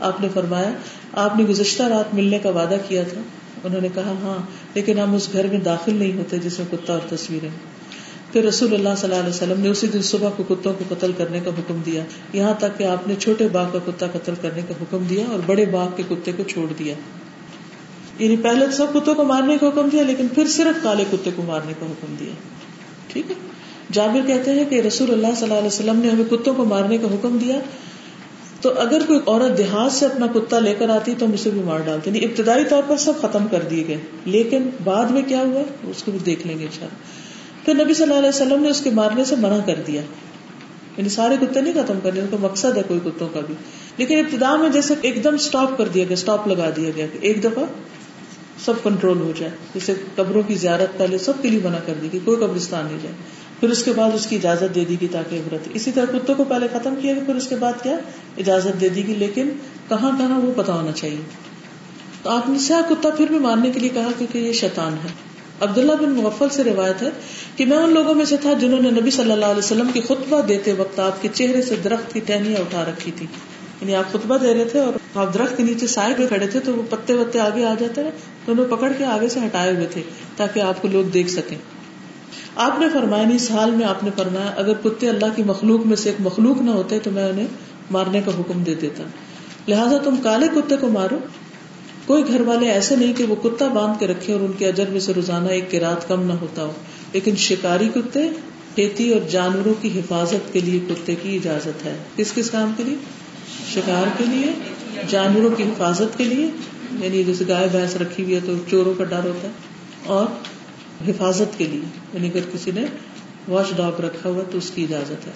[0.00, 0.70] آپ نے فرمایا،
[1.12, 3.20] آپ نے گزشتہ رات ملنے کا وعدہ کیا تھا؟
[3.64, 6.92] انہوں نے کہا ہاں لیکن ہم اس گھر میں داخل نہیں ہوتے جس میں کتا
[6.92, 7.71] اور تصویریں۔
[8.32, 11.12] پھر رسول اللہ صلی اللہ علیہ وسلم نے اسی دن صبح کو کتوں کو قتل
[11.16, 14.60] کرنے کا حکم دیا۔ یہاں تک کہ آپ نے چھوٹے باغ کا کتا قتل کرنے
[14.68, 16.94] کا حکم دیا اور بڑے باغ کے کتے کو چھوڑ دیا۔
[18.18, 21.42] یعنی پہلے سب کتوں کو مارنے کا حکم دیا، لیکن پھر صرف کالے کتے کو
[21.42, 22.32] مارنے کا حکم دیا۔
[23.08, 23.36] ٹھیک ہے؟
[23.92, 26.98] جابر کہتے ہیں کہ رسول اللہ صلی اللہ علیہ وسلم نے ہمیں کتوں کو مارنے
[26.98, 27.58] کا حکم دیا۔
[28.60, 31.60] تو اگر کوئی عورت دیہات سے اپنا کتا لے کر آتی تو ہم اسے بھی
[31.60, 35.40] مار ڈالتے یعنی ابتدائی طور پر سب ختم کر دیے گئے، لیکن بعد میں کیا
[35.40, 36.88] ہوا؟ اس کو بھی دیکھ لیں گے ان
[37.64, 40.02] پھر نبی صلی اللہ علیہ وسلم نے اس کے مارنے سے منع کر دیا۔
[40.96, 43.54] یعنی سارے کتے نہیں ختم کرنے، ان کا مقصد ہے کوئی کتوں کا بھی۔
[43.96, 47.44] لیکن ابتدا میں جیسے ایک دم اسٹاپ کر دیا گیا اسٹاپ لگا دیا گیا ایک
[47.44, 47.64] دفعہ
[48.64, 52.08] سب کنٹرول ہو جائے۔ جیسے قبروں کی زیارت پہلے سب کے لیے منع کر دی
[52.12, 53.14] گئی کوئی قبرستان نہیں جائے۔
[53.60, 56.34] پھر اس کے بعد اس کی اجازت دے دی گی تاکہ عبرت اسی طرح کتوں
[56.34, 57.96] کو پہلے ختم کیا گیا، پھر اس کے بعد کیا؟
[58.38, 59.48] اجازت دے دی گی لیکن
[59.88, 61.20] کہاں کہاں وہ پتا ہونا چاہیے۔
[62.22, 65.31] تو آپ نے سیاح کتا پھر بھی ماننے کے لیے کہا کیونکہ یہ شیطان ہے۔
[65.62, 67.08] عبداللہ بن مغفل سے روایت ہے
[67.56, 70.00] کہ میں ان لوگوں میں سے تھا جنہوں نے نبی صلی اللہ علیہ وسلم کی
[70.00, 73.26] خطبہ دیتے وقت آپ کے چہرے سے درخت کی ٹہنیاں اٹھا رکھی تھی۔
[73.80, 76.60] یعنی آپ خطبہ دے رہے تھے اور آپ درخت کے نیچے سائے پہ کھڑے تھے
[76.60, 78.02] تو وہ پتے وتے آگے آ جاتے
[78.44, 80.02] تو انہیں پکڑ کے آگے سے ہٹائے ہوئے تھے
[80.36, 81.58] تاکہ آپ کو لوگ دیکھ سکیں۔
[82.56, 85.86] آپ نے فرمایا، نہیں، اس حال میں آپ نے فرمایا، اگر کتے اللہ کی مخلوق
[85.86, 87.46] میں سے ایک مخلوق نہ ہوتے تو میں انہیں
[87.90, 89.02] مارنے کا حکم دے دیتا۔
[89.68, 91.18] لہٰذا تم کالے کتے کو مارو۔
[92.06, 94.84] کوئی گھر والے ایسے نہیں کہ وہ کتا باندھ کے رکھے اور ان کے اجر
[94.90, 96.72] میں سے روزانہ ایک کی رات کم نہ ہوتا ہو۔
[97.12, 98.28] لیکن شکاری کتے،
[98.74, 102.82] کھیتی اور جانوروں کی حفاظت کے لیے کتے کی اجازت ہے۔ کس کس کام کے
[102.82, 102.96] لیے؟
[103.74, 104.52] شکار کے لیے،
[105.08, 106.46] جانوروں کی حفاظت کے لیے۔
[107.02, 109.52] یعنی جیسے گائے بھینس رکھی ہوئی ہے تو چوروں کا ڈر ہوتا ہے۔
[110.06, 110.26] اور
[111.08, 111.80] حفاظت کے لیے
[112.12, 112.84] یعنی اگر کسی نے
[113.48, 115.32] واش ڈاگ رکھا ہوا تو اس کی اجازت ہے۔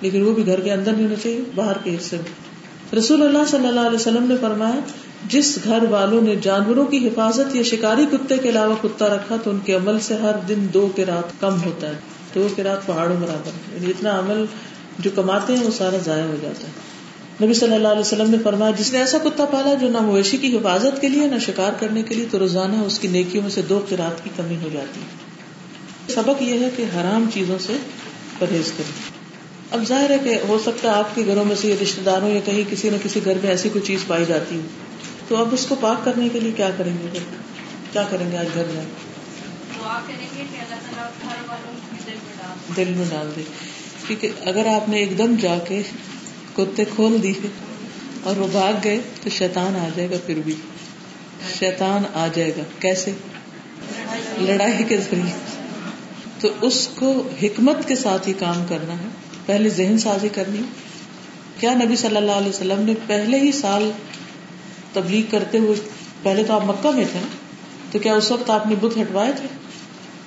[0.00, 2.48] لیکن وہ بھی گھر کے اندر نہیں ہونا چاہیے، باہر کے حصے میں۔
[2.96, 4.80] رسول اللہ صلی اللہ علیہ وسلم نے فرمایا
[5.26, 9.50] جس گھر والوں نے جانوروں کی حفاظت یا شکاری کتے کے علاوہ کتا رکھا تو
[9.50, 11.94] ان کے عمل سے ہر دن دو کے رات کم ہوتا ہے۔
[12.34, 14.44] دو کے رات پہاڑوں برابر۔ یعنی اتنا عمل
[14.98, 16.88] جو کماتے ہیں وہ سارا ضائع ہو جاتا ہے۔
[17.44, 20.36] نبی صلی اللہ علیہ وسلم نے فرمایا، جس نے ایسا کتا پالا جو نہ مویشی
[20.36, 23.50] کی حفاظت کے لیے، نہ شکار کرنے کے لیے، تو روزانہ اس کی نیکیوں میں
[23.50, 25.28] سے دو قرات کی کمی ہو جاتی ہے۔
[26.14, 27.76] سبق یہ ہے کہ حرام چیزوں سے
[28.38, 29.18] پرہیز کریں۔
[29.70, 32.40] اب ظاہر ہے کہ ہو سکتا ہے آپ کے گھروں میں سے رشتے داروں یا
[32.44, 34.87] کہیں کسی نہ کسی گھر میں ایسی کوئی چیز پائی جاتی ہے
[35.28, 37.18] تو اب اس کو پاک کرنے کے لیے کیا کریں گے
[37.92, 38.84] کیا کریں گے آج گھر میں؟
[42.76, 43.42] دل میں ڈال دے۔
[44.06, 45.82] کیونکہ اگر آپ نے ایک دم جا کے
[46.56, 47.48] کتے کھول دیے
[48.22, 50.54] اور وہ بھاگ گئے تو شیطان آ جائے گا پھر بھی۔
[51.58, 53.12] شیطان آ جائے گا۔ کیسے؟
[54.38, 55.32] لڑائی کے ذریعے۔
[56.40, 59.08] تو اس کو حکمت کے ساتھ ہی کام کرنا ہے۔
[59.46, 60.58] پہلے ذہن سازی کرنی
[61.60, 63.90] کیا نبی صلی اللہ علیہ وسلم نے پہلے ہی سال
[64.92, 65.88] تبلیغ کرتے ہوئے،
[66.22, 67.28] پہلے تو آپ مکہ میں تھے نا،
[67.92, 69.46] تو کیا اس وقت آپ نے بت ہٹوائے تھے؟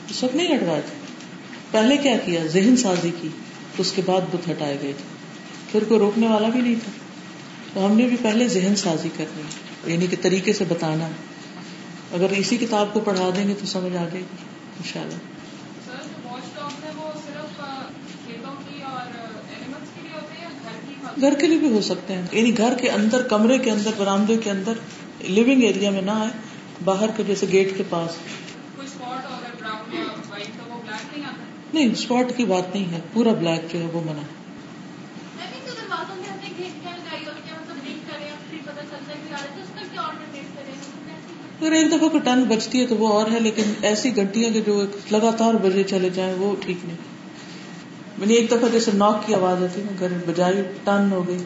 [0.10, 0.95] اس وقت نہیں ہٹوائے تھے۔
[1.71, 3.28] پہلے کیا کیا؟ ذہن سازی کی،
[3.76, 5.04] تو اس کے بعد بت ہٹائے گئے تھے۔
[5.71, 6.91] پھر کوئی روکنے والا بھی نہیں تھا۔
[7.74, 9.41] تو ہم نے بھی پہلے ذہن سازی کرنی
[9.93, 11.08] یعنی کہ طریقے سے بتانا۔
[12.12, 14.45] اگر اسی کتاب کو پڑھا دیں گے تو سمجھ آ جائے گی
[14.78, 15.31] ان شاء اللہ
[21.21, 24.38] گھر کے لیے بھی ہو سکتے ہیں۔ یعنی گھر کے اندر کمرے کے اندر برامدے
[24.38, 24.74] کے اندر
[25.30, 26.30] لونگ ایریا میں نہ آئے
[26.84, 28.12] باہر کے جیسے گیٹ کے پاس۔
[31.74, 34.21] نہیں اسپاٹ کی بات نہیں ہے۔ پورا بلیک جو ہے وہ منع۔
[41.62, 44.82] اگر ایک دفعہ کو ٹن بچتی ہے تو وہ اور ہے لیکن ایسی گھنٹیاں جو
[45.12, 47.11] لگاتار بجے چلے جائیں وہ ٹھیک نہیں۔
[48.17, 51.38] میں نے ایک دفعہ جیسے ناک کی آواز آتی نا گھر بجائی، ٹن ہو گئی،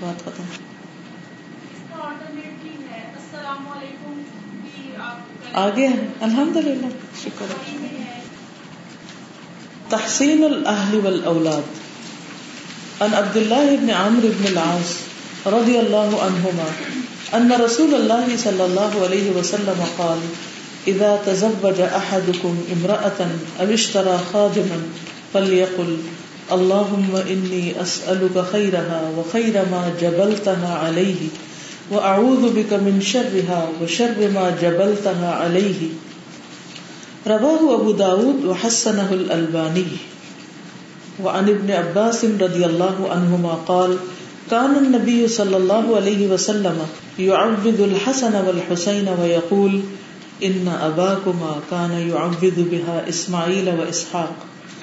[0.00, 0.42] بات ختم۔
[5.52, 5.86] آگے
[6.20, 6.86] الحمد للہ
[7.24, 7.46] شکر۔
[9.88, 11.84] تحسین الاہل والاولاد۔
[13.00, 14.92] ان عبد الله بن عمرو بن العاص
[15.46, 16.64] رضی اللہ عنہما
[17.32, 20.32] ان رسول الله صلى الله عليه وسلم قال
[20.86, 24.76] اذا تزوج احدكم امرأة او اشترى خادما
[25.34, 25.96] فليقل،
[26.52, 31.20] اللهم اني اسألك خيرها وخير ما جبلتها عليه،
[31.90, 35.80] وأعوذ بك من شرها وشر ما جبلتها عليه.
[37.26, 39.86] رواه أبو داود وحسنه الألباني.
[41.24, 43.96] وعن ابن عباس رضي الله عنهما قال،
[44.50, 46.78] كان النبي صلى الله عليه وسلم
[47.18, 49.80] يعبد الحسن والحسين ويقول،
[50.44, 54.34] إن أباكما كان يعبد بها إسماعيل وإسحاق.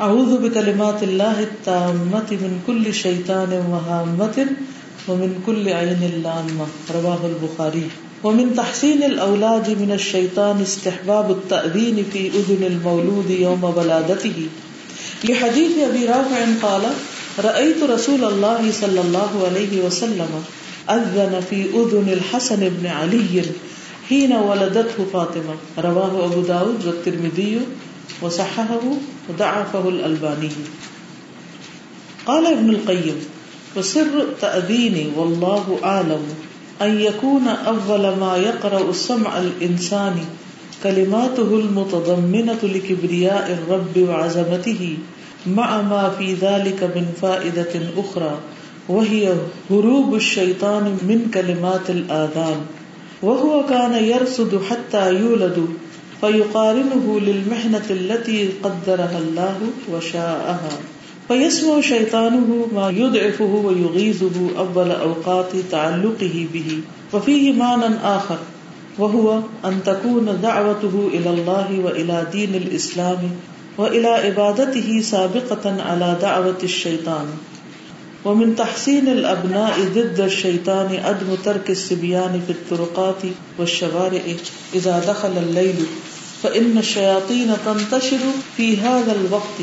[0.01, 4.37] أعوذ بكلمات الله التامة من كل شيطان وهامة
[5.07, 6.67] ومن كل عين لامة.
[6.93, 7.87] رواه البخاري.
[8.23, 14.37] ومن تحسين الأولاد من الشيطان استحباب التأذين في أذن المولود يوم ولادته.
[15.23, 16.81] لحديث أبي رافع قال
[17.39, 20.31] رأيت رسول الله صلى الله عليه وسلم
[20.89, 23.45] أذن في أذن الحسن بن علي
[24.09, 25.55] حين ولدته فاطمة.
[25.77, 27.59] رواه أبو داود والترمذي
[28.21, 28.79] وصححه
[29.29, 30.49] ودعفه الألباني.
[32.25, 33.19] قال ابن القيم،
[33.75, 36.23] وسر تأدینی واللہ عالم
[36.81, 40.25] ان يكون اول ما يقرأ السمع الانسانی
[40.83, 44.97] كلماته المتضمنة لكبرياء الرب وعظمته
[45.47, 48.39] مع ما في ذلك من فائدة اخرى
[48.89, 49.33] وهي
[49.71, 52.65] هروب الشيطان من كلمات الاذان
[53.21, 55.67] وهو كان يرصد حتى يولد
[56.21, 59.57] فيقارنه للمحنة التي قدرها الله
[59.93, 60.69] وشاءها.
[61.27, 66.79] فيسمع شيطانه ما يضعفه ويغيظه أول أوقات تعلقه به.
[67.13, 68.37] وفيه معنى آخر.
[68.99, 73.19] وهو أن تكون دعوته إلى الله وإلى دين الإسلام
[73.77, 77.25] وإلى عبادته سابقة على دعوة الشيطان
[78.25, 83.21] ومن تحسين الأبناء ضد الشيطان عدم ترك السبيان في الطرقات
[83.59, 84.21] والشوارع
[84.75, 85.85] إذا دخل الليل
[86.43, 88.19] فإن الشياطين تنتشر
[88.57, 89.57] في هذا الوقت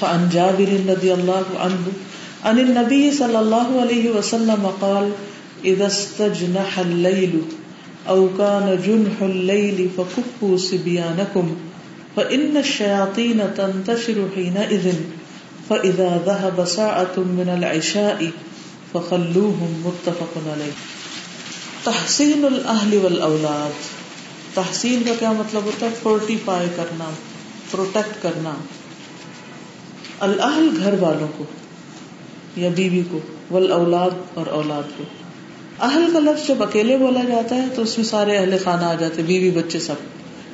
[0.00, 1.86] فعن جابر رضي الله عنه
[2.44, 5.10] عن النبي صلى الله عليه وسلم قال
[5.64, 7.42] اذا استجنح الليل
[8.08, 11.56] او كان جنح الليل فكفوا صبيانكم
[12.16, 14.92] فان الشياطين تنتشر حينئذ
[15.70, 18.30] فاذا ذهب ساعه من العشاء
[18.94, 20.72] فخلوهم متفق عليه.
[21.84, 23.72] تحسین الاهل والاولاد
[24.54, 27.04] تحسین کا کیا مطلب ہوتا ہے؟ فورٹیفائی کرنا
[27.70, 28.54] پروٹیکٹ کرنا۔
[30.20, 31.44] الحل گھر والوں کو،
[32.56, 33.18] یا بیوی کو
[33.50, 35.04] ول اولاد اور اولاد کو۔
[35.80, 38.94] اہل کا لفظ جب اکیلے بولا جاتا ہے تو اس میں سارے اہل خانہ آ
[38.94, 39.94] جاتے بیوی، بچے سب۔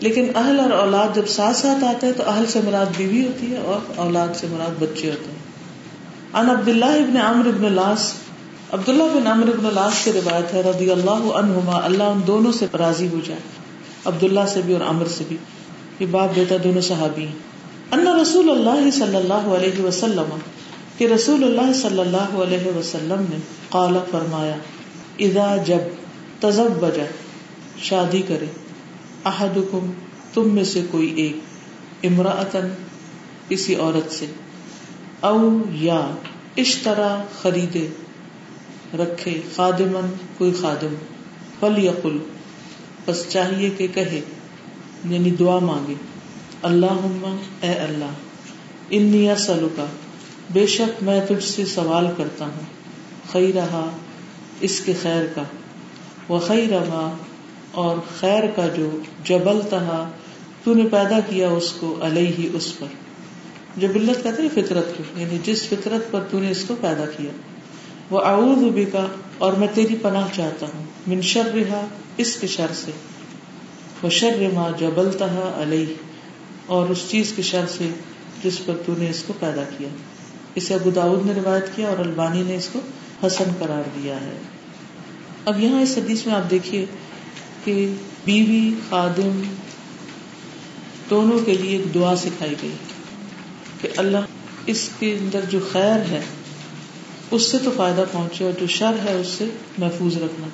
[0.01, 3.53] لیکن اہل اور اولاد جب ساتھ ساتھ آتے ہیں تو اہل سے مراد بیوی ہوتی
[3.53, 5.41] ہے اور اولاد سے مراد بچے ہوتے ہیں۔
[6.35, 8.13] ان عبد اللہ ابن عمر ابن لاس
[8.73, 12.53] عبد اللہ بن عمر ابن لاس کی روایت ہے، رضی اللہ عنہما، اللہ ان دونوں
[12.53, 13.60] سے راضی ہو جائے۔
[14.05, 15.37] عبد اللہ سے بھی اور عمر سے بھی،
[16.01, 17.39] یہ باپ بیٹا دونوں صحابی ہیں۔
[17.93, 20.37] ان رسول اللہ صلی اللہ علیہ وسلم،
[20.99, 23.37] کہ رسول اللہ صلی اللہ علیہ وسلم نے
[23.69, 24.57] قال، فرمایا،
[25.19, 25.89] اذا جب
[26.41, 27.05] تزب بجا
[27.83, 28.47] شادی کرے،
[29.25, 29.91] احدکم،
[30.35, 32.69] تم میں سے کوئی ایک امراطن
[33.49, 34.27] کسی عورت سے،
[35.21, 36.01] او یا،
[36.57, 37.87] اشترا، خریدے،
[38.99, 40.95] رکھے خادمن کوئی خادم
[41.61, 42.19] فل یقل
[43.07, 44.21] بس چاہیے کہ کہے
[45.05, 45.95] یعنی دعا مانگے
[46.63, 47.07] اللہ
[47.61, 48.19] اے اللہ،
[48.91, 49.85] انی سلو کا
[50.53, 52.69] بے شک میں تجھ سے سوال کرتا ہوں
[53.33, 53.89] خی رہا
[54.61, 55.43] اس کے خیر کا
[56.29, 57.17] وہ خی رہا
[57.73, 58.91] اور خیر کا جو
[59.25, 60.11] جبل تہا
[60.65, 62.87] تو نے پیدا کیا اس کو علیہ ہی اس پر۔
[63.77, 67.05] جو بلت کہتے ہیں فطرت کو یعنی جس فطرت پر تو نے اس کو پیدا
[67.17, 67.31] کیا۔
[68.11, 69.07] وہ اعوذ بکا،
[69.39, 71.87] اور میں تیری پناہ چاہتا ہوں، من شر رہا
[72.21, 72.93] اس کے شر سے.
[74.03, 74.09] وہ
[74.55, 75.95] ما جبلتا علیہ
[76.67, 77.89] اور اس چیز کی شر سے
[78.43, 79.89] جس پر تو نے اس کو پیدا کیا.
[80.55, 82.81] اسے ابو داود نے روایت کیا اور البانی نے اس کو
[83.23, 84.37] حسن قرار دیا ہے.
[85.45, 86.85] اب یہاں اس حدیث میں آپ دیکھیے
[87.65, 87.75] کہ
[88.25, 89.43] بیوی، خادم
[91.11, 92.75] دونوں کے لیے ایک دعا سکھائی گئی
[93.81, 96.21] کہ اللہ اس کے اندر جو خیر ہے،
[97.31, 99.47] اس سے تو فائدہ پہنچے اور جو شر ہے، اس سے
[99.79, 100.49] محفوظ رکھنا.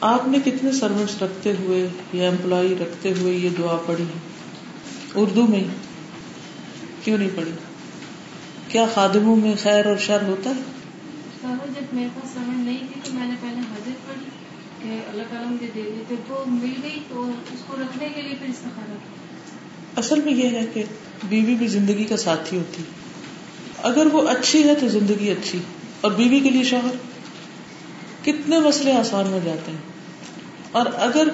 [0.00, 4.04] آپ نے کتنے سروس رکھتے ہوئے یا امپلائی رکھتے ہوئے یہ دعا پڑھی؟
[5.14, 5.64] اردو میں
[7.04, 7.52] کیوں نہیں پڑھی؟
[8.68, 10.60] کیا خادموں میں خیر اور شر ہوتا ہے؟
[11.74, 14.24] جب میرے پاس سمجھ نہیں تھی تو میں نے پہلے پڑھی
[14.82, 18.34] کہ اللہ تعالیٰ مجھے دے دیتے تو مل گئی تو اس کو رکھنے کے لیے
[18.34, 18.70] پھر
[19.96, 20.84] اصل میں یہ ہے کہ
[21.28, 22.82] بیوی بھی زندگی کا ساتھی ہوتی۔
[23.82, 25.58] اگر وہ اچھی ہے تو زندگی اچھی۔
[26.00, 26.96] اور بیوی کے لیے شوہر؟
[28.24, 29.89] کتنے مسئلے آسان ہو جاتے ہیں۔
[30.72, 31.28] اور اگر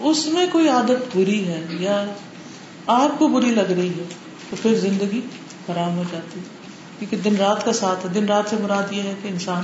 [0.00, 2.04] اس میں کوئی عادت بری ہے یا
[2.86, 4.04] آپ کو بری لگ رہی ہے،
[4.50, 5.20] تو پھر زندگی
[5.68, 6.40] حرام ہو جاتی
[6.98, 9.62] کیونکہ دن رات کا ساتھ ہے۔ دن رات سے مراد یہ ہے کہ انسان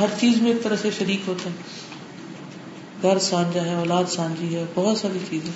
[0.00, 1.54] ہر چیز میں ایک طرح سے شریک ہوتا ہے۔
[3.02, 5.52] گھر سانجا ہے، اولاد سانجی ہے، بہت ساری چیزیں۔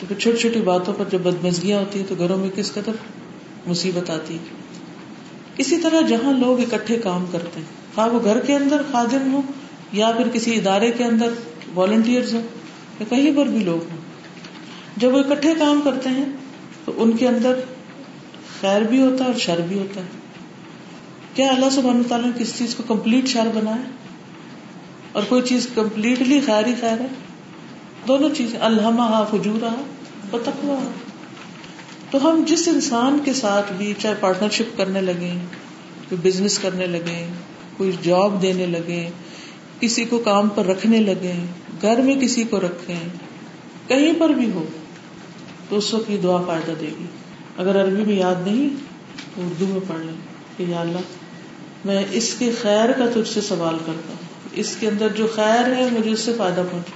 [0.00, 2.92] تو پھر چھوٹی چھوٹی باتوں پر جب بدمزگیاں ہوتی ہیں، تو گھروں میں کس قدر
[3.66, 4.56] مصیبت آتی ہے۔
[5.58, 7.66] اسی طرح جہاں لوگ اکٹھے کام کرتے ہیں
[7.98, 9.42] ہاں وہ گھر کے اندر خادم ہو
[9.96, 11.28] یا پھر کسی ادارے کے اندر
[11.74, 12.40] والنٹیئر ہو
[13.00, 13.98] یا کہیں پر بھی لوگ ہوں۔
[14.96, 16.24] جب وہ اکٹھے کام کرتے ہیں
[16.84, 17.60] تو ان کے اندر
[18.60, 20.06] خیر بھی ہوتا ہے اور شر بھی ہوتا ہے۔
[21.34, 23.90] کیا اللہ سبحانہ تعالیٰ نے کس چیز کو کمپلیٹ شر بنایا
[25.12, 27.06] اور کوئی چیز کمپلیٹلی خیر ہی خیر ہے؟
[28.08, 29.60] دونوں چیزیں الحمہ ہا فجور
[30.30, 30.90] تقوا
[32.10, 35.34] تو ہم جس انسان کے ساتھ بھی چاہے پارٹنرشپ کرنے لگے
[36.08, 37.28] کوئی بزنس کرنے لگے
[37.76, 39.10] کوئی جاب دینے لگے
[39.80, 41.34] کسی کو کام پر رکھنے لگے
[41.82, 42.94] گھر میں کسی کو رکھے
[43.88, 44.64] کہیں پر بھی ہو،
[45.68, 47.04] تو اس وقت یہ دعا فائدہ دے گی۔
[47.56, 48.68] اگر عربی میں یاد نہیں،
[49.34, 50.14] تو اردو میں پڑھ لیں
[50.56, 50.98] کہ یا اللہ،
[51.84, 55.72] میں اس کے خیر کا تجھ سے سوال کرتا ہوں۔ اس کے اندر جو خیر
[55.76, 56.92] ہے، مجھے اس سے فائدہ پہنچے۔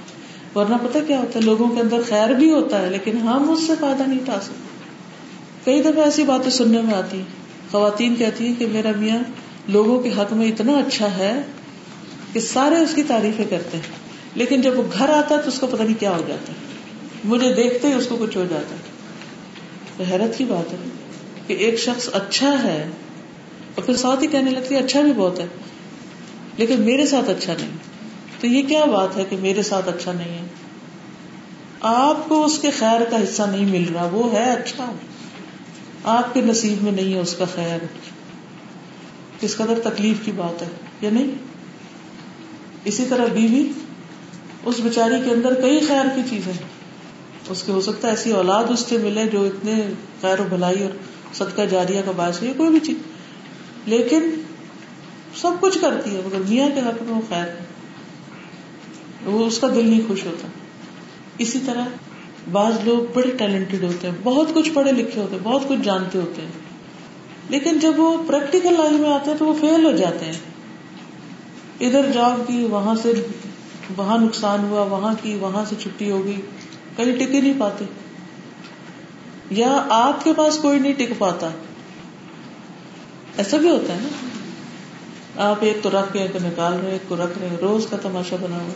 [0.59, 3.67] ورنہ پتہ کیا ہوتا ہے، لوگوں کے اندر خیر بھی ہوتا ہے، لیکن ہم اس
[3.67, 4.71] سے فائدہ نہیں اٹھا سکتے۔
[5.65, 7.41] کئی دفعہ ایسی باتیں سننے میں آتی ہیں۔
[7.71, 9.19] خواتین کہتی ہیں کہ میرا میاں،
[9.67, 11.41] لوگوں کے حق میں اتنا اچھا ہے
[12.33, 14.01] کہ سارے اس کی تعریفیں کرتے ہیں۔
[14.35, 16.57] لیکن جب وہ گھر آتا ہے تو اس کو پتہ نہیں کیا ہو جاتا۔ ہے
[17.23, 18.81] مجھے دیکھتے ہی اس کو کچھ ہو جاتا۔ ہے
[19.97, 20.77] تو حیرت کی بات ہے
[21.47, 22.89] کہ ایک شخص اچھا ہے
[23.75, 25.45] اور پھر ساتھ ہی کہنے لگتی ہے اچھا بھی بہت ہے،
[26.57, 27.69] لیکن میرے ساتھ اچھا نہیں۔
[28.39, 30.47] تو یہ کیا بات ہے کہ میرے ساتھ اچھا نہیں ہے؟
[31.81, 34.91] آپ کو اس کے خیر کا حصہ نہیں مل رہا، وہ ہے اچھا۔
[36.03, 37.79] آپ کے نصیب میں نہیں ہے اس کا خیر۔
[39.39, 40.67] کس قدر تکلیف کی بات ہے،
[41.01, 41.50] یا نہیں؟
[42.85, 43.69] اسی طرح بیوی،
[44.65, 46.53] اس بیچاری کے اندر کئی خیر کی چیزیں۔
[47.49, 49.81] اس کے ہو سکتا ہے ایسی اولاد اس سے ملے جو اتنے
[50.21, 50.91] خیر و بھلائی اور
[51.33, 52.97] صدقہ جاریہ کا باعث ہوئی کوئی بھی چیز۔
[53.85, 54.41] لیکن
[55.35, 57.59] سب کچھ کرتی ہے، مگر میاں کے حق میں وہ خیر ہے۔
[59.25, 60.47] وہ اس کا دل نہیں خوش ہوتا۔
[61.37, 61.85] اسی طرح
[62.51, 66.17] بعض لوگ بڑے ٹیلنٹڈ ہوتے ہیں، بہت کچھ پڑھے لکھے ہوتے ہیں، بہت کچھ جانتے
[66.17, 66.51] ہوتے ہیں۔
[67.49, 70.39] لیکن جب وہ پریکٹیکل لائف میں آتے ہیں تو وہ فیل ہو جاتے ہیں۔
[71.87, 73.27] ادھر جاب کی وہاں سے
[73.97, 76.41] وہاں نقصان ہوا، وہاں کی وہاں سے چھٹی ہو گئی،
[76.95, 77.85] کہیں ٹک ہی نہیں پاتے۔
[79.49, 81.49] یا آپ کے پاس کوئی نہیں ٹک پاتا۔
[83.37, 84.07] ایسا بھی ہوتا ہے نا۔
[85.49, 88.55] آپ ایک تو رکھ کے نکال رہے ایک کو رکھ رہے روز کا تماشا بنا
[88.55, 88.73] ہوا۔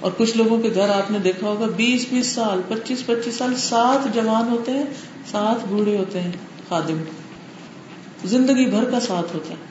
[0.00, 3.56] اور کچھ لوگوں کے گھر آپ نے دیکھا ہوگا، بیس بیس سال، پچیس پچیس سال
[3.56, 4.84] سات جوان ہوتے ہیں،
[5.30, 6.32] سات بوڑھے ہوتے ہیں
[6.68, 7.02] خادم۔
[8.24, 9.69] زندگی بھر کا ساتھ ہوتا ہے۔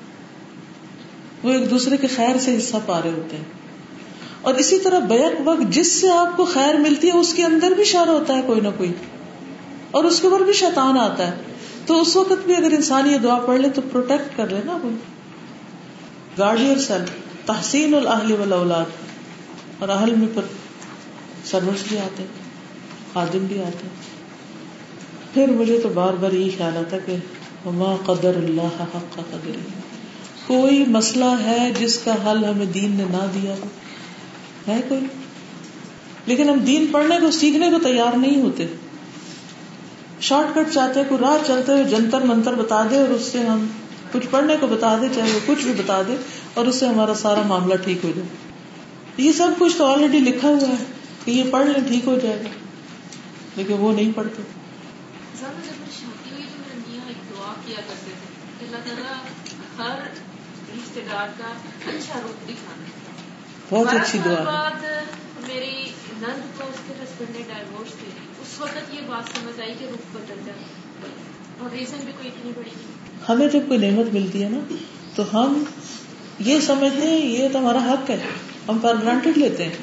[1.44, 3.44] وہ ایک دوسرے کے خیر سے حصہ پا رہے ہوتے ہیں۔
[4.42, 7.72] اور اسی طرح بیک وقت جس سے آپ کو خیر ملتی ہے، اس کے اندر
[7.72, 8.94] بھی شر ہوتا ہے کوئی نہ کوئی۔
[9.92, 11.32] اور اس کے اوپر بھی شیطان آتا ہے۔
[11.86, 14.78] تو اس وقت بھی اگر انسان یہ دعا پڑھ لے تو پروٹیکٹ کر لے نا
[16.38, 17.02] گارڈین سیل
[17.46, 18.86] تحسین الحل والاولاد۔
[19.80, 20.42] اور اہل میں پھر
[21.46, 22.24] سروس بھی آتے
[23.14, 23.88] خادم بھی آتے
[25.34, 27.16] پھر مجھے تو بار بار یہی خیال آتا کہ
[27.66, 29.52] ما قدر اللہ حق قدر
[30.50, 33.68] کوئی مسئلہ ہے جس کا حل ہمیں دین نے نہ دیا ہو
[34.68, 35.06] ہے کوئی؟
[36.26, 38.68] لیکن ہم دین پڑھنے کو، سیکھنے کو تیار نہیں ہوتے۔
[40.22, 43.68] شارٹ کٹ چاہتے کوئی راہ چلتے ہوئے جنتر منتر بتا دے اور اس سے ہم
[44.12, 46.16] کچھ پڑھنے کو بتا دے، چاہے وہ کچھ بھی بتا دے
[46.54, 48.28] اور اس سے ہمارا سارا معاملہ ٹھیک ہو جائے۔
[49.18, 50.84] یہ سب کچھ تو آلریڈی لکھا ہوا ہے
[51.26, 52.50] کہ یہ پڑھ لیں، ٹھیک ہو جائے گا۔
[53.56, 54.42] لیکن وہ نہیں پڑھتے۔
[58.62, 59.16] اللہ تعالیٰ
[59.78, 60.29] ہر
[63.70, 64.70] بہت اچھی دعا
[65.48, 65.84] میری
[66.22, 69.74] نند کو اس کے ہسبینڈ نے ڈائیورس دے دی۔ اس وقت یہ بات سمجھ آئی
[69.80, 70.60] کہ رخ بدل جائے۔
[71.58, 74.74] اور ریزن بھی کوئی اتنی بڑی نہیں۔ ہمیں جب کوئی نعمت ملتی ہے نا
[75.16, 75.64] تو ہم
[76.40, 78.18] یہ سمجھتے ہیں یہ تو ہمارا حق ہے۔
[78.70, 79.78] ہم پر گرانٹیڈ لیتے ہیں۔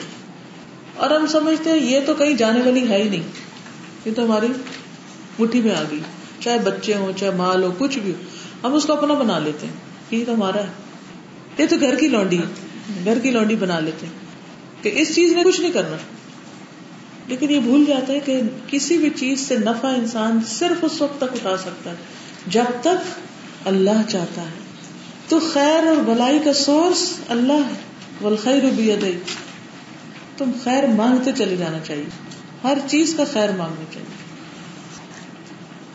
[0.97, 3.23] اور ہم سمجھتے ہیں یہ تو کہیں جانے والی ہے ہی نہیں۔
[4.05, 4.49] یہ تو ہماری
[5.39, 6.01] مٹھی میں آ گئی۔
[6.41, 8.23] چاہے بچے ہوں چاہے مال ہو کچھ بھی ہو۔
[8.67, 10.69] ہم اس کو اپنا بنا لیتے ہیں۔ یہ تو ہمارا ہے۔
[11.59, 12.45] یہ تو گھر کی لونڈی ہے۔
[13.05, 14.13] گھر کی لونڈی بنا لیتے ہیں۔
[14.83, 15.97] کہ اس چیز نے کچھ نہیں کرنا۔
[17.27, 21.17] لیکن یہ بھول جاتا ہے کہ کسی بھی چیز سے نفع انسان صرف اس وقت
[21.17, 21.97] تک اٹھا سکتا ہے۔
[22.47, 23.21] جب تک
[23.65, 24.67] اللہ چاہتا ہے۔
[25.29, 27.79] تو خیر اور بلائی کا سورس اللہ ہے۔
[28.21, 29.05] والخیر بید
[30.37, 32.05] تم خیر مانگتے چلے جانا چاہیے۔
[32.65, 34.26] ہر چیز کا خیر مانگنا چاہیے۔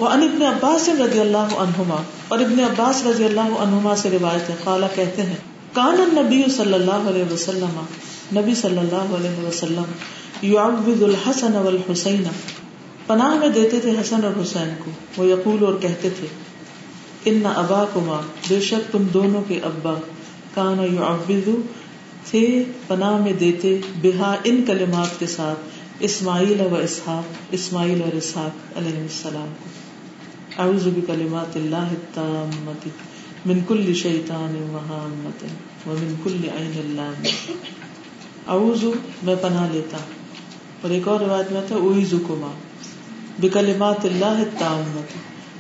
[0.02, 4.50] وہ ان ابن عباس رضی اللہ عنہما، اور ابن عباس رضی اللہ عنہما سے روایت
[4.50, 5.36] ہے خالہ کہتے ہیں،
[5.74, 7.80] کان النبی صلی اللہ علیہ وسلم،
[8.36, 9.92] نبی صلی اللہ علیہ وسلم،
[10.44, 12.24] یعوذ الحسن والحسین،
[13.08, 16.28] پناہ میں دیتے تھے حسن اور حسین کو، وہ یقول اور کہتے تھے،
[17.26, 19.94] ان ابا کما بے شک تم دونوں کے ابا،
[20.54, 21.50] کان یعوذ،
[22.30, 22.42] تھے
[22.88, 29.00] پناہ میں دیتے بہا ان کلمات کے ساتھ، اسماعیل و اسحاق، اسماعیل اور اسحاق علیہ
[29.00, 29.70] السلام کو۔
[30.60, 32.88] اعوذ بکلمات اللہ التامت
[33.46, 35.44] من کل شیطان وہامت
[35.88, 37.30] ومن کل عین اللہ
[38.48, 38.84] اعوذ،
[39.24, 39.98] میں پناہ لیتا
[40.82, 42.52] اور ایک اور روایت میں تھا اویزو کما
[43.40, 45.14] بکلمات اللہ التامت.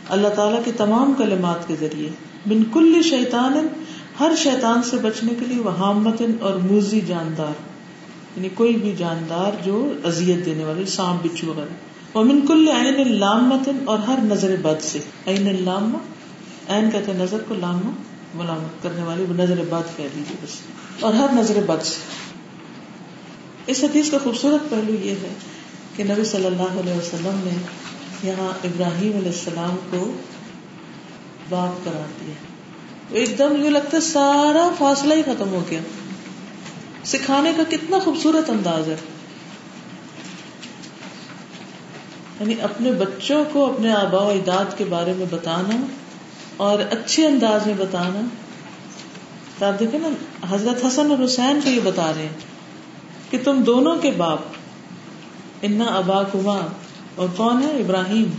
[0.09, 2.09] اللہ تعالیٰ کی تمام کلمات کے ذریعے
[2.45, 3.67] من کل شیطان،
[4.19, 7.61] ہر شیطان سے بچنے کے لیے وہامت اور موزی جاندار
[8.35, 13.19] یعنی کوئی بھی جاندار جو اذیت دینے والے سانپ، بچھو وغیرہ۔ اور من کل عین
[13.19, 15.97] لامت اور ہر نظر بد سے۔ عین لامہ،
[16.69, 17.91] عین کہتے ہیں نظر کو، لامہ
[18.35, 20.49] ملامت کرنے والی، وہ نظر بد کہہ لیجیے بس۔
[20.99, 21.95] اور ہر نظر بد سے۔
[23.67, 25.33] اس حدیث کا خوبصورت پہلو یہ ہے
[25.95, 27.61] کہ نبی صلی اللہ علیہ وسلم نے
[28.27, 30.11] یہاں ابراہیم علیہ السلام کو
[31.49, 32.33] باپ قرار دیا۔
[33.09, 35.79] ایک دم یہ لگتا ہے سارا فاصلہ ہی ختم ہو گیا۔
[37.03, 38.95] سکھانے کا کتنا خوبصورت انداز ہے۔
[42.41, 45.85] یعنی اپنے بچوں کو اپنے آبا و اجداد کے بارے میں بتانا
[46.57, 48.21] اور اچھے انداز میں بتانا۔
[49.59, 50.09] تو آپ دیکھیں نا،
[50.49, 52.29] حضرت حسن اور حسین کو یہ بتا رہے ہیں
[53.29, 54.39] کہ تم دونوں کے باپ،
[55.61, 56.59] انا ابا کما
[57.15, 58.29] اور کون ہے؟ ابراہیم۔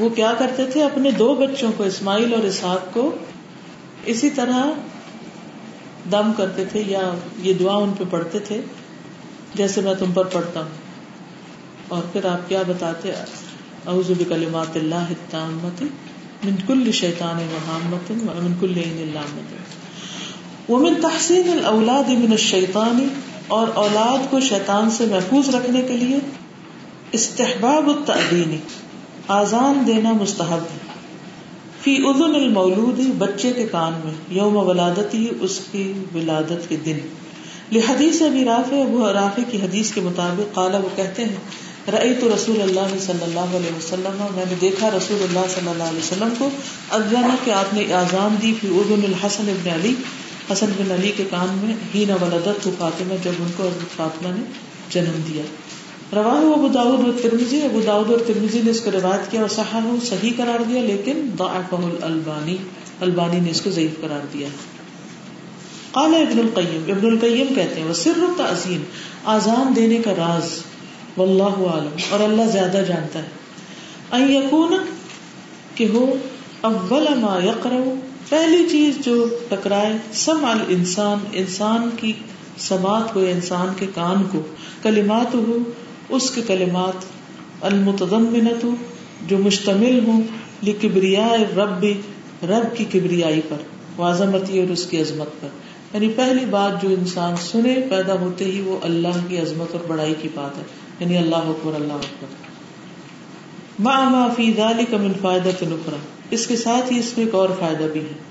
[0.00, 3.14] وہ کیا کرتے تھے؟ اپنے دو بچوں کو، اسماعیل اور اسحاق کو
[4.06, 4.66] اسی طرح
[6.10, 8.60] دم کرتے تھے یا یہ دعا ان پہ پڑھتے تھے،
[9.54, 10.87] جیسے میں تم پر پڑھتا ہوں۔
[11.88, 15.82] اور پھر آپ کیا بتاتے اعوذ بکلمات اللہ التامت
[16.44, 23.08] من کل شیطان وہامت ومن کل عین اللامت ومن تحسین الاولاد من الشیطان
[23.48, 26.18] اور اولاد کو شیطان سے محفوظ رکھنے کے لیے
[27.12, 28.56] استحباب التعدین
[29.28, 30.78] آزان دینا مستحب ہے۔
[31.82, 36.98] فی اذن المولود، بچے کے کان میں، یوم ولادت ہی اس کی ولادت کے دن۔
[37.72, 41.36] لحدیث ابی رافع، ابو رافع کی حدیث کے مطابق قالا وہ کہتے ہیں
[41.92, 45.98] رأیت رسول اللہ صلی اللہ علیہ وسلم، میں نے دیکھا رسول اللہ صلی اللہ علیہ
[45.98, 46.48] وسلم کو۔
[46.90, 49.94] اذن کہ آپ نے آزان دی فی اذن الحسن ابن علی۔
[50.52, 54.28] حسن بن علی کے کان میں ہی نہ ولادت تو فاطمہ، جب ان کو فاطمہ
[54.28, 54.44] نے
[54.90, 55.42] جنم دیا۔
[56.12, 59.48] رواہ ابو داود و ترمزی ابو داود اور ترمزی نے اس کو روایت کیا اور
[59.48, 62.56] صحاح صحیح قرار دیا، لیکن ضعفہ الالبانی،
[63.00, 64.48] البانی نے اس کو ضعیف قرار دیا۔
[65.90, 68.82] قال ابن القیم ابن القیم کہتے ہیں وہ سر تعظیم
[69.24, 70.50] آزان دینے کا راز۔
[71.18, 73.28] واللہ عالم، اور اللہ زیادہ جانتا ہے۔
[74.12, 74.74] ان یکون،
[75.74, 76.14] کہ ہو
[76.60, 77.76] اول ما یقرأ،
[78.28, 82.12] پہلی چیز جو ٹکرائے، سمع الانسان، انسان کی
[82.58, 84.40] سماعت کو، انسان کے کان کو۔
[84.82, 85.56] کلمات ہو
[86.08, 87.04] اس کے کلمات۔
[87.60, 88.66] المتضمنت
[89.26, 90.22] جو مشتمل ہوں
[90.66, 91.84] لکبریا رب
[92.42, 93.56] رب کی کبریائی پر
[93.96, 95.48] وازمتی اور اس کی عظمت پر۔
[95.94, 100.14] یعنی پہلی بات جو انسان سنے، پیدا ہوتے ہی وہ اللہ کی عظمت اور بڑائی
[100.22, 100.62] کی بات ہے۔
[101.00, 102.48] یعنی اللہ اکبر اللہ اکبر۔
[103.78, 105.96] ما ما فی ذلک من فائدہ نکرا
[106.30, 108.28] اس کے ساتھ ہی اس میں ایک اور فائدہ بھی ہے۔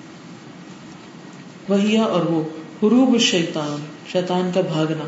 [1.70, 2.43] وہیا اور وہ،
[2.84, 5.07] حروب الشیطان، شیطان کا بھاگنا۔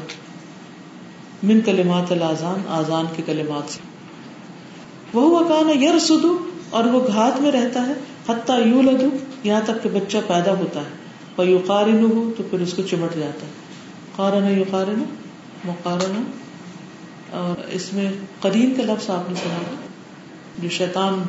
[1.44, 3.80] من کلمات الازان آزان کے کلمات سے۔
[5.14, 6.38] وہ کانا یرسدو
[6.70, 7.94] اور وہ گھات میں رہتا ہے۔
[8.30, 9.10] حتیٰ یو لدو
[9.44, 11.00] یہاں تک کہ بچہ پیدا ہوتا ہے۔
[11.36, 13.52] اور یو ہو تو پھر اس کو چمٹ جاتا ہے۔
[14.16, 15.04] قارن یو قارن
[15.66, 16.24] مقارن
[17.32, 18.12] اور اس میں
[18.42, 19.76] قرین کا لفظ آپ نے سنا
[20.58, 21.24] جو شیطان،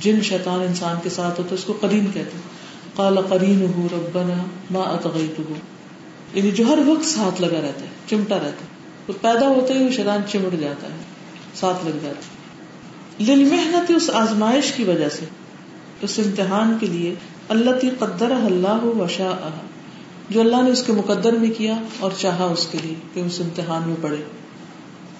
[0.00, 2.60] جن شیطان انسان کے ساتھ ہوتا ہے، اس کو قرین کہتے ہیں۔
[2.94, 5.54] قال قرین ہو ربنا ما اتغیت ہو
[6.34, 8.70] یعنی جو ہر وقت ساتھ لگا رہتا ہے، چمٹا رہتا ہے۔
[9.06, 10.96] تو پیدا ہوتے ہی وہ شیطان چمٹ جاتا ہے،
[11.54, 12.40] ساتھ لگ جاتا ہے۔
[13.24, 15.24] لل محنت اس آزمائش کی وجہ سے،
[16.00, 17.14] اس امتحان کے لیے
[17.48, 19.50] اللہ تی قدر اللہ وشا
[20.30, 23.40] جو اللہ نے اس کے مقدر میں کیا اور چاہا اس کے لیے کہ اس
[23.40, 24.16] امتحان میں پڑے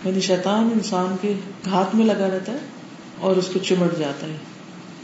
[0.04, 1.34] یعنی شیطان انسان کے
[1.70, 2.58] ہاتھ میں لگا رہتا ہے
[3.20, 4.36] اور اس کو چمٹ جاتا ہے۔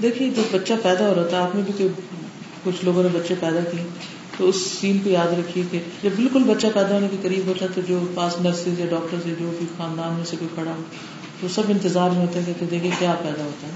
[0.02, 1.88] دیکھیے، جب بچہ پیدا ہو رہا ہے آپ نے بھی
[2.64, 3.84] کچھ لوگوں نے بچے پیدا کیے۔
[4.38, 7.64] تو اس سین کو یاد رکھیے کہ جب بالکل بچہ پیدا ہونے کے قریب ہوتا
[7.64, 10.70] ہے، تو جو پاس نرسز یا ڈاکٹر سے جو بھی خاندان میں سے کوئی کھڑا
[10.70, 10.82] ہو،
[11.40, 13.72] تو سب انتظار میں ہوتے ہیں کہ دیکھیں کیا پیدا ہوتا ہے۔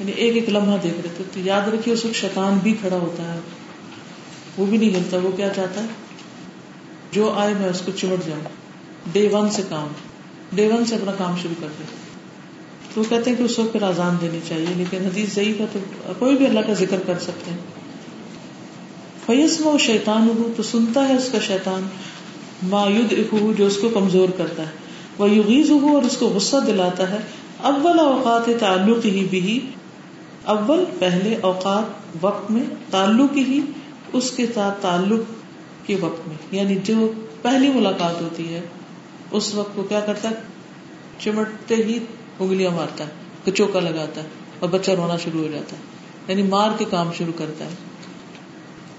[0.00, 2.96] یعنی ایک ایک لمحہ دیکھ رہے تھے۔ تو یاد رکھیے، اس وقت شیطان بھی کھڑا
[2.96, 3.38] ہوتا ہے۔
[4.58, 5.88] وہ بھی نہیں ہلتا وہ کیا چاہتا ہے؟
[7.10, 8.63] جو آئے میں اس کو چمٹ جاؤں۔
[9.12, 9.88] ڈے ون سے کام
[10.52, 11.84] ڈے ون سے اپنا کام شروع کر دے۔
[12.94, 15.66] تو وہ کہتے ہیں کہ اس وقت پھر آزان دینی چاہیے، لیکن حدیث ضعیف ہے
[15.72, 15.78] تو
[16.18, 17.58] کوئی بھی اللہ کا ذکر کر سکتے ہیں۔
[19.26, 21.82] فیسم و شیطان ہو تو سنتا ہے اس کا شیطان
[22.62, 24.70] مایود ہو جو اس کو کمزور کرتا ہے۔
[25.18, 27.18] وہ یوگیز ہو اور اس کو غصہ دلاتا ہے۔
[27.60, 29.60] اول اوقات تعلق ہی بھی
[30.44, 33.60] اول پہلے اوقات وقت میں تعلق ہی،
[34.12, 35.20] اس کے ساتھ تعلق
[35.86, 38.60] کے وقت میں۔ یعنی جو پہلی ملاقات ہوتی ہے
[39.34, 40.34] اس وقت وہ کیا کرتا ہے؟
[41.18, 41.98] چمٹتے ہی
[42.38, 44.26] انگلیاں مارتا ہے چوکا لگاتا ہے
[44.58, 45.82] اور بچہ رونا شروع ہو جاتا ہے۔
[46.28, 47.70] یعنی مار کے کام شروع کرتا ہے۔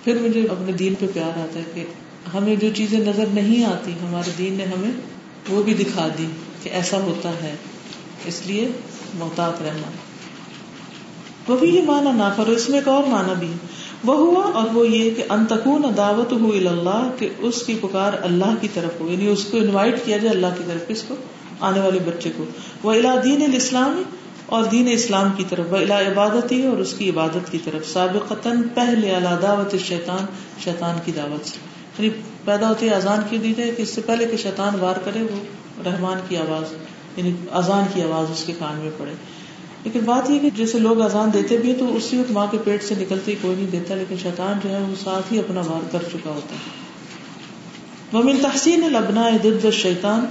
[0.03, 1.83] پھر مجھے اپنے دین پہ پیار آتا ہے کہ
[2.33, 4.91] ہمیں جو چیزیں نظر نہیں آتی، ہمارے دین نے ہمیں
[5.49, 6.25] وہ بھی دکھا دی
[6.63, 7.55] کہ ایسا ہوتا ہے۔
[8.25, 8.67] اس لیے
[9.13, 9.91] محتاط رہنا۔
[11.51, 13.51] وہ بھی یہ مانا نہ کرو اس میں ایک اور مانا بھی
[14.05, 18.53] وہ ہوا اور وہ یہ کہ انتقون دعوت ہو اللہ کہ اس کی پکار اللہ
[18.61, 21.15] کی طرف ہو یعنی اس کو انوائٹ کیا جائے اللہ کی طرف، کس کو؟
[21.59, 22.45] آنے والے بچے کو۔
[22.83, 24.03] وہ الا دین الاسلامی
[24.45, 27.89] اور دین اسلام کی طرف، وہ الا عبادت ہی اور اس کی عبادت کی طرف۔
[27.89, 28.33] سابق
[28.73, 30.25] پہلے اللہ دعوت شیطان
[30.63, 31.57] شیطان کی دعوت سے۔
[31.99, 35.21] یعنی پیدا ہوتی اذان کی دی جائے کہ اس سے پہلے کہ شیطان وار کرے،
[35.21, 35.39] وہ
[35.85, 36.73] رحمان کی آواز
[37.17, 39.11] یعنی اذان کی آواز اس کے کان میں پڑے۔
[39.85, 42.83] لیکن بات یہ کہ جیسے لوگ اذان دیتے بھی تو اسی وقت ماں کے پیٹ
[42.83, 45.99] سے نکلتے کوئی نہیں دیتا، لیکن شیطان جو ہے وہ ساتھ ہی اپنا وار کر
[46.13, 46.85] چکا ہوتا ہے۔
[48.13, 50.25] ومن تحسین لبنا ضد شیطان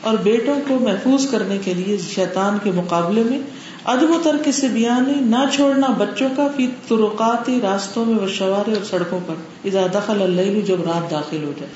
[0.00, 3.38] اور بیٹوں کو محفوظ کرنے کے لیے شیطان کے مقابلے میں
[3.84, 8.84] ادب و ترک سے بیان نہ چھوڑنا بچوں کا، فی ترقاتی راستوں میں وشوارے اور
[8.84, 9.34] سڑکوں پر۔
[9.64, 11.72] اذا دخل اللیل جب رات داخل ہو جائے۔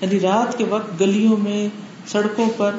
[0.00, 1.68] یعنی رات کے وقت گلیوں میں،
[2.06, 2.74] سڑکوں پر،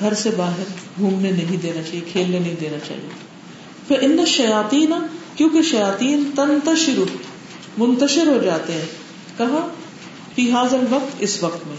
[0.00, 0.64] گھر سے باہر
[0.98, 3.25] گھومنے نہیں دینا چاہیے، کھیلنے نہیں دینا چاہیے۔
[3.88, 5.06] پھر ان شیاتی نا
[5.36, 7.16] کیونکہ شیاتین تنتشر،
[7.78, 8.86] منتشر ہو جاتے ہیں۔
[9.38, 9.68] کہاں؟
[10.34, 11.76] فی حاضر وقت اس وقت میں۔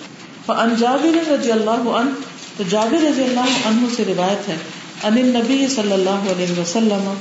[0.60, 2.10] ان جابر رضی اللہ عنہ
[2.58, 4.58] تو جابر رضی اللہ عنہ سے روایت ہے۔
[5.04, 7.14] ان نبی صلی اللہ علیہ وسلم،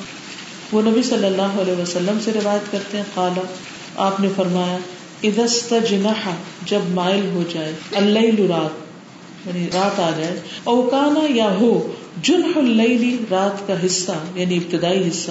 [0.72, 3.40] وہ نبی صلی اللہ علیہ وسلم سے روایت کرتے ہیں۔ خالہ
[3.96, 4.78] آپ نے فرمایا
[5.22, 6.30] ادست جناح
[6.66, 8.86] جب مائل ہو جائے اللہ رات
[9.46, 11.92] یعنی رات آ جائے اوکانا یا ہو
[12.22, 15.30] جنح اللیلی رات کا حصہ یعنی ابتدائی حصہ۔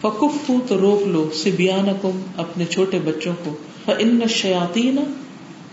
[0.00, 4.96] فکف تو روک لو سبیانکم اپنے چھوٹے بچوں کو۔ فان الشیاطین،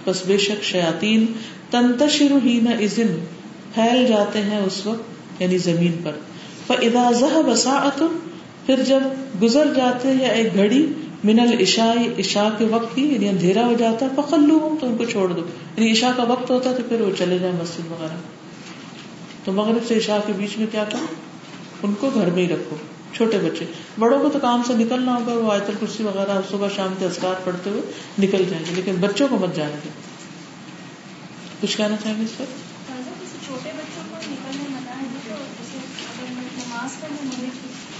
[0.04, 1.26] پس بے شک شیاطین،
[1.70, 3.26] تنتشر ہی نہ اذن
[3.74, 6.12] پھیل جاتے ہیں اس وقت یعنی زمین پر۔
[6.68, 8.08] فاذا ذهب ساعه
[8.66, 9.00] پھر جب
[9.44, 10.86] گزر جاتے ہیں ایک گھڑی،
[11.24, 15.06] من العشاء، عشاء کے وقت کی یعنی اندھیرا ہو جاتا ہے فخلوہم تو ان کو
[15.06, 15.42] چھوڑ دو۔
[15.78, 18.41] یعنی عشاء کا وقت ہوتا ہے، تو پھر وہ چلے جائیں مسجد وغیرہ۔
[19.46, 21.06] تو مغرب سے عشاء کے بیچ میں کیا کرو؟
[21.84, 22.76] ان کو گھر میں ہی رکھو
[23.14, 23.66] چھوٹے بچے۔
[24.00, 27.34] بڑوں کو تو کام سے نکلنا ہوگا وہ آیت الکرسی وغیرہ صبح شام کے اذکار
[27.44, 27.82] پڑھتے ہوئے
[28.20, 29.92] نکل جائیں گے لیکن بچوں کو مت جانے دیں
[31.62, 32.46] کچھ کہنا چاہیں گے اس پر؟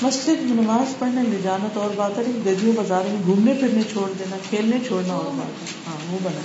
[0.02, 3.82] مسجد میں نماز پڑھنے لے جانا تو اور بات ہے گدیوں بازار میں گھومنے پھرنے
[3.92, 6.42] چھوڑ دینا کھیلنے چھوڑنا اور بات ہے۔ ہاں وہ بنا۔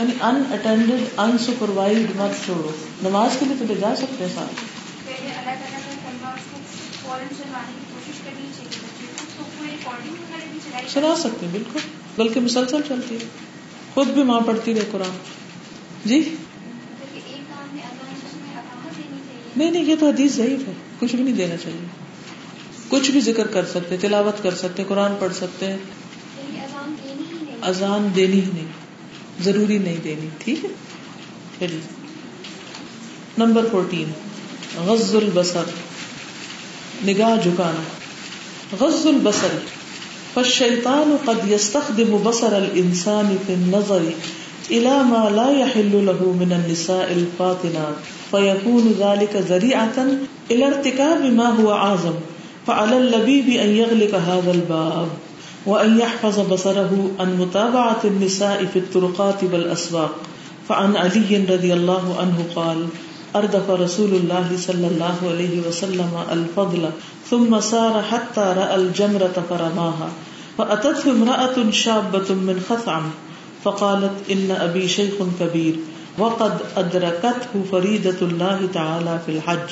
[0.00, 2.70] یعنی ان اٹینڈیڈ ان سپروائز مت چھوڑو۔
[3.02, 4.54] نماز کے لیے تو لے جا سکتے ہیں ساتھ۔
[10.92, 11.78] سنا سکتے ہیں بالکل۔
[12.16, 13.20] بلکہ مسلسل چلتی ہے۔
[13.94, 15.16] خود بھی ماں پڑھتی رہے قرآن۔
[16.04, 16.36] جی؟
[19.56, 21.86] نہیں نہیں یہ تو حدیث ضعیف ہے۔ کچھ بھی نہیں دینا چاہیے۔
[22.88, 25.78] کچھ بھی ذکر کر سکتے تلاوت کر سکتے قرآن پڑھ سکتے۔ ہیں
[27.62, 28.79] اذان دینی ہی نہیں۔
[29.44, 30.70] ضروری نہیں دینی، ٹھیک ہے؟
[31.58, 31.80] چلیے۔
[33.38, 34.10] نمبر فورٹین
[34.86, 35.62] غز البصر،
[37.06, 37.82] نگاہ جھکانا۔
[38.80, 39.58] غز البصر،
[40.34, 43.98] فالشیطان قد يستخدم بصر الانسان في النظر
[44.70, 47.94] الى ما لا يحل له من النساء الفاطنات
[48.30, 50.14] فيكون ذلك ذريعة
[50.50, 52.18] الى ارتكاب ما هو اعظم
[52.66, 55.29] فعلى اللبيب ان يغلق هذا الباب۔
[55.66, 60.14] وأن يحفظ بصره عن متابعة النساء في الطرقات والأسواق
[60.68, 62.86] فعن علي رضي الله عنه قال
[63.36, 66.90] أردف رسول الله صلى الله عليه وسلم الفضل
[67.30, 70.08] ثم سار حتى رأى الجمرة فرماها
[70.58, 73.02] فأتته امرأة شابة من خثعم
[73.64, 75.76] فقالت إن أبي شيخ كبير
[76.18, 79.70] وقد أدركته فريدة الله تعالى في الحج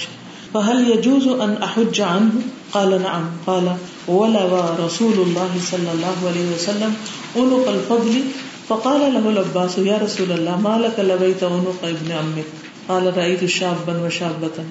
[0.55, 2.33] فهل يجوز أن أحج عنه؟
[2.73, 3.25] قال نعم.
[3.47, 3.77] قال
[4.09, 6.95] ولوا رسول الله صلى الله عليه وسلم
[7.37, 8.21] عنق الفضل
[8.69, 12.45] فقال له العباس، يا رسول الله، ما لك لبيت عنق ابن عمك؟
[12.89, 14.65] قال، رأيت شابا وشابة،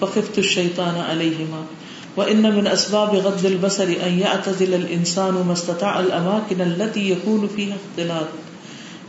[0.00, 1.62] فخفت الشيطان عليهما.
[2.16, 8.26] وإن من أسباب غض البصر أن يعتزل الإنسان ما استطاع الأماكن التي يكون فيها اختلاط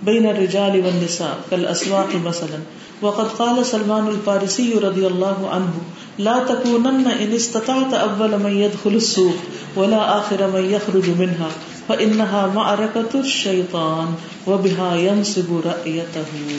[0.04, 2.60] بين الرجال والنساء كالأسواق مثلا.
[3.02, 5.74] وقد قال سلمان الفارسي رضي الله عنه
[6.20, 9.36] لا تكونن ان استطعت اول من يدخل السوق
[9.76, 11.50] ولا اخر من يخرج منها
[11.88, 14.16] فانها معركه الشيطان
[14.48, 16.58] وبها ينصب رايته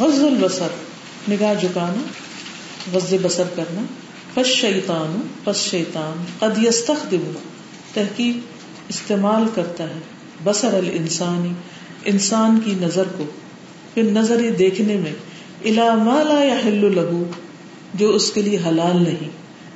[0.00, 0.74] غض البصر،
[1.30, 2.02] نگاہ جھکانا
[2.94, 3.82] غض بصر کرنا،
[4.34, 7.32] پس شیطان پس شیطان، قد يستخدم
[7.94, 8.36] تحقیق
[8.88, 9.98] استعمال کرتا ہے
[10.44, 11.52] بصر الانسانی
[12.04, 13.24] انسان کی نظر کو،
[13.94, 15.12] پھر نظر دیکھنے میں
[15.64, 17.22] الا ما لا يحل له
[17.94, 19.28] جو اس کے لیے حلال نہیں۔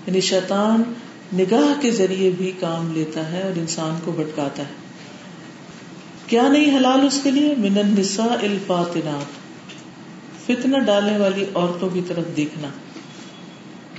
[0.06, 0.82] یعنی شیطان
[1.38, 4.72] نگاہ کے ذریعے بھی کام لیتا ہے اور انسان کو بھٹکاتا ہے۔
[6.26, 9.42] کیا نہیں حلال اس کے لیے؟ من النساء الفاطنات۔
[10.46, 12.68] فتنہ ڈالنے والی عورتوں کی طرف دیکھنا۔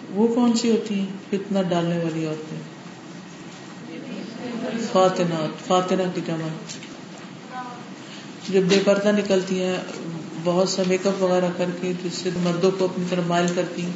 [0.09, 2.57] وہ کون سی ہوتی ہیں؟ فتنہ ڈالنے والی عورتیں۔
[4.91, 6.47] فاطنات، فاطنہ کی جمع۔
[8.49, 9.76] جب بے پردہ نکلتی ہیں
[10.43, 13.81] بہت سا میک اپ وغیرہ کر کے جس سے مردوں کو اپنی طرف مائل کرتی
[13.81, 13.91] ہیں۔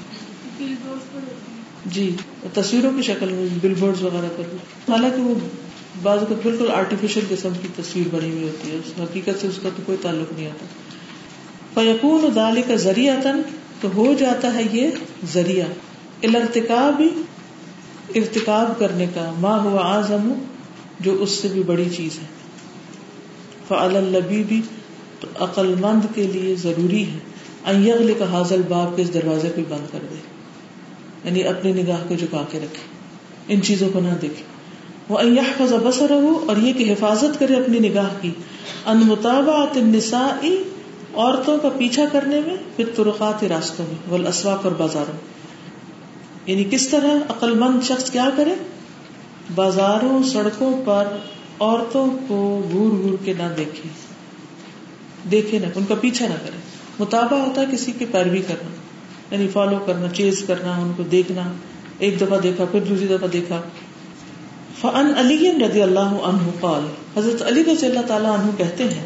[1.85, 2.15] جی
[2.53, 4.55] تصویروں کی شکل میں بل بورڈ وغیرہ پر۔
[4.91, 5.35] حالانکہ وہ
[6.03, 9.59] بعض اوقات بالکل آرٹیفیشل قسم کی تصویر بنی ہوئی ہوتی ہے اس حقیقت سے اس
[9.63, 10.65] کا تو کوئی تعلق نہیں آتا۔
[11.73, 13.41] فیقون دالی کا ذریعہ تن
[13.81, 14.87] تو ہو جاتا ہے یہ
[15.33, 15.65] ذریعہ۔
[16.23, 17.09] الرتکا بھی
[18.15, 20.33] ارتکاب کرنے کا۔ ماں ہوا آزم
[20.99, 22.25] جو اس سے بھی بڑی چیز ہے۔
[23.67, 24.61] فعل البی بھی
[25.19, 27.19] تو عقل مند کے لیے ضروری ہے۔
[27.65, 30.15] ایغل کا حاضل باپ کے اس دروازے کو بند کر دے۔
[31.23, 32.97] یعنی اپنی نگاہ کو جھکا کے رکھے۔
[33.47, 34.43] ان چیزوں کو نہ دیکھے۔
[35.09, 38.31] وہ ایحفظ بسر ہو اور یہ کہ حفاظت کرے اپنی نگاہ کی۔
[38.85, 40.47] ان مطابعت النساء،
[41.15, 45.17] عورتوں کا پیچھا کرنے میں پھر ترقات راستوں میں۔ والاسواق اور بازاروں
[46.45, 48.53] یعنی کس طرح عقل مند شخص کیا کرے؟
[49.55, 51.03] بازاروں، سڑکوں پر
[51.59, 53.89] عورتوں کو گور گور کے نہ دیکھے۔
[55.31, 56.57] دیکھے نہ ان کا پیچھا نہ کرے
[56.99, 58.69] مطابع ہوتا ہے کسی کی پیروی کرنا
[59.31, 61.53] یعنی فالو کرنا چیز کرنا، ان کو دیکھنا،
[61.99, 63.61] ایک دفعہ دیکھا، پھر دوسری دفعہ دیکھا۔
[64.81, 66.85] فن علی رضی اللہ عنہ قال،
[67.17, 69.05] حضرت علی رضی اللہ تعالیٰ عنہ کہتے ہیں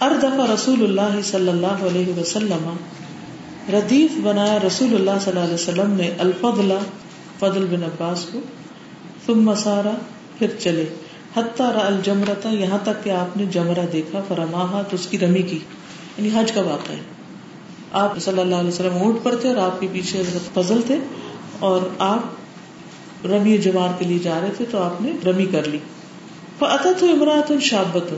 [0.00, 2.76] اردفا رسول اللہ صلی اللہ علیہ وسلم،
[3.72, 6.72] ردیف بنایا رسول اللہ صلی اللہ علیہ وسلم نے الفضل،
[7.38, 8.40] فضل بن عباس کو،
[9.26, 9.92] ثم مسارا
[10.38, 10.84] پھر چلے۔
[11.36, 15.58] حتیٰ الجمرتا یہاں تک کہ آپ نے جمرہ دیکھا، فرماہا تو اس کی رمی کی
[16.18, 17.00] یعنی حج کا واقع ہے۔
[17.92, 20.98] آپ صلی اللہ علیہ وسلم اونٹ پر تھے اور آپ کے پیچھے حضرت فضل تھے
[21.58, 25.78] اور آپ رمی جمار کے لیے جا رہے تھے تو آپ نے رمی کر لی۔
[26.58, 28.14] فعطت تو امراۃ شابت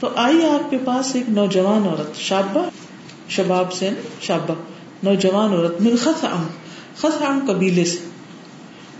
[0.00, 2.64] تو آئی آپ کے پاس ایک نوجوان عورت، شابہ،
[3.28, 3.90] شباب سے
[4.20, 4.54] شابہ،
[5.02, 6.46] نوجوان عورت، من خطعم
[6.96, 7.98] خطعم قبیلے سے۔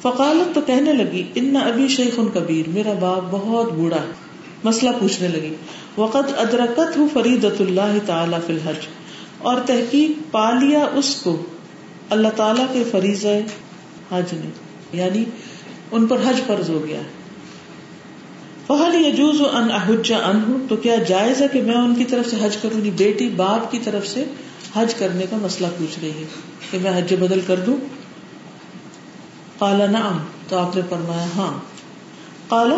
[0.03, 4.13] فقالت تو کہنے لگی، ان ابھی شیخ کبیر، میرا باپ بہت بوڑھا ہے۔
[4.65, 5.55] مسئلہ پوچھنے لگی۔
[5.97, 8.87] وقت ادرکت ہوں فریدت اللہ تعالی فی الحج۔
[9.39, 11.43] اور تحقیق پا لیا اس کو۔
[12.11, 13.27] اللہ تعالی کے فریض
[14.11, 14.51] حج نے
[14.93, 15.25] یعنی
[15.93, 17.01] ان پر حج فرض ہو گیا۔
[18.67, 22.37] فہل یجوز ان احج عنہ تو کیا جائز ہے کہ میں ان کی طرف سے
[22.43, 24.25] حج کروں؟ گی بیٹی باپ کی طرف سے
[24.77, 26.25] حج کرنے کا مسئلہ پوچھ رہی ہے
[26.71, 27.77] کہ میں حج بدل کر دوں؟
[29.63, 31.59] کالا نعم، تو آپ نے فرمایا ہاں۔
[32.51, 32.77] کالا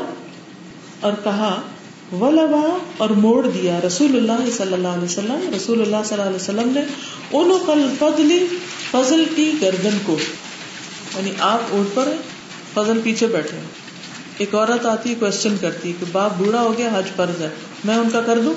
[1.00, 1.60] اور کہا
[2.12, 6.36] ولبا اور موڑ دیا رسول اللہ صلی اللہ علیہ وسلم۔ رسول اللہ صلی اللہ علیہ
[6.36, 6.80] وسلم نے
[7.32, 8.46] ان کل فضلی
[8.90, 10.16] فضل کی گردن کو
[11.16, 12.08] یعنی آپ اونٹ پر
[12.74, 13.56] فضل پیچھے بیٹھے۔
[14.38, 17.48] ایک عورت آتی کوشچن کرتی کہ باپ بوڑھا ہو گیا، حج فرض ہے،
[17.84, 18.54] میں ان کا کر دوں؟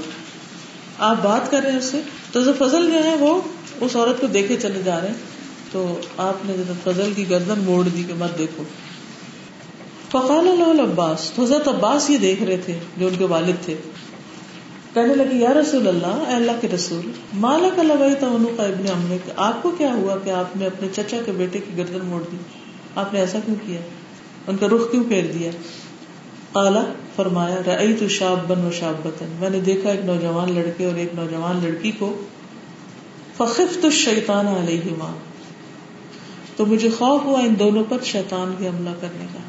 [1.00, 2.02] آپ بات کر رہے ہیں اس سے؟
[2.32, 3.42] تو جو فضل جو ہے وہ
[3.82, 5.37] اس عورت کو دیکھے چلے جا رہے ہیں۔
[5.72, 6.53] تو آپ نے
[6.84, 8.63] فضل کی گردن موڑ دی کہ مت دیکھو۔
[10.09, 13.76] فقال اللہ عباس تو حضرت عباس یہ دیکھ رہے تھے جو ان کے والد تھے۔
[14.93, 18.89] کہنے لگے، یا رسول اللہ، اے اللہ کے رسول مالک لگائی تھا انہوں کا ابن
[18.91, 22.24] امر آپ کو کیا ہوا کہ آپ نے اپنے چچا کے بیٹے کی گردن موڑ
[22.32, 22.38] دی؟
[22.95, 23.80] آپ نے ایسا کیوں کیا؟
[24.47, 25.51] ان کا رخ کیوں پھیر دیا؟
[26.53, 26.84] کالا
[27.15, 30.95] فرمایا رئی تو شاب بن و شاب بتن میں نے دیکھا ایک نوجوان لڑکے اور
[30.95, 32.24] ایک نوجوان لڑکی کو۔
[33.38, 35.27] فخف تو شیطان علیہ ماں
[36.58, 39.39] تو مجھے خوف ہوا ان دونوں پر شیطان کے حملہ کرنے کا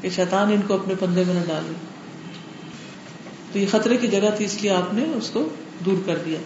[0.00, 1.72] کہ شیطان ان کو اپنے پندے میں نہ ڈالے۔
[3.52, 5.48] تو یہ خطرے کی جگہ تھی، اس لیے آپ نے اس کو
[5.86, 6.38] دور کر دیا۔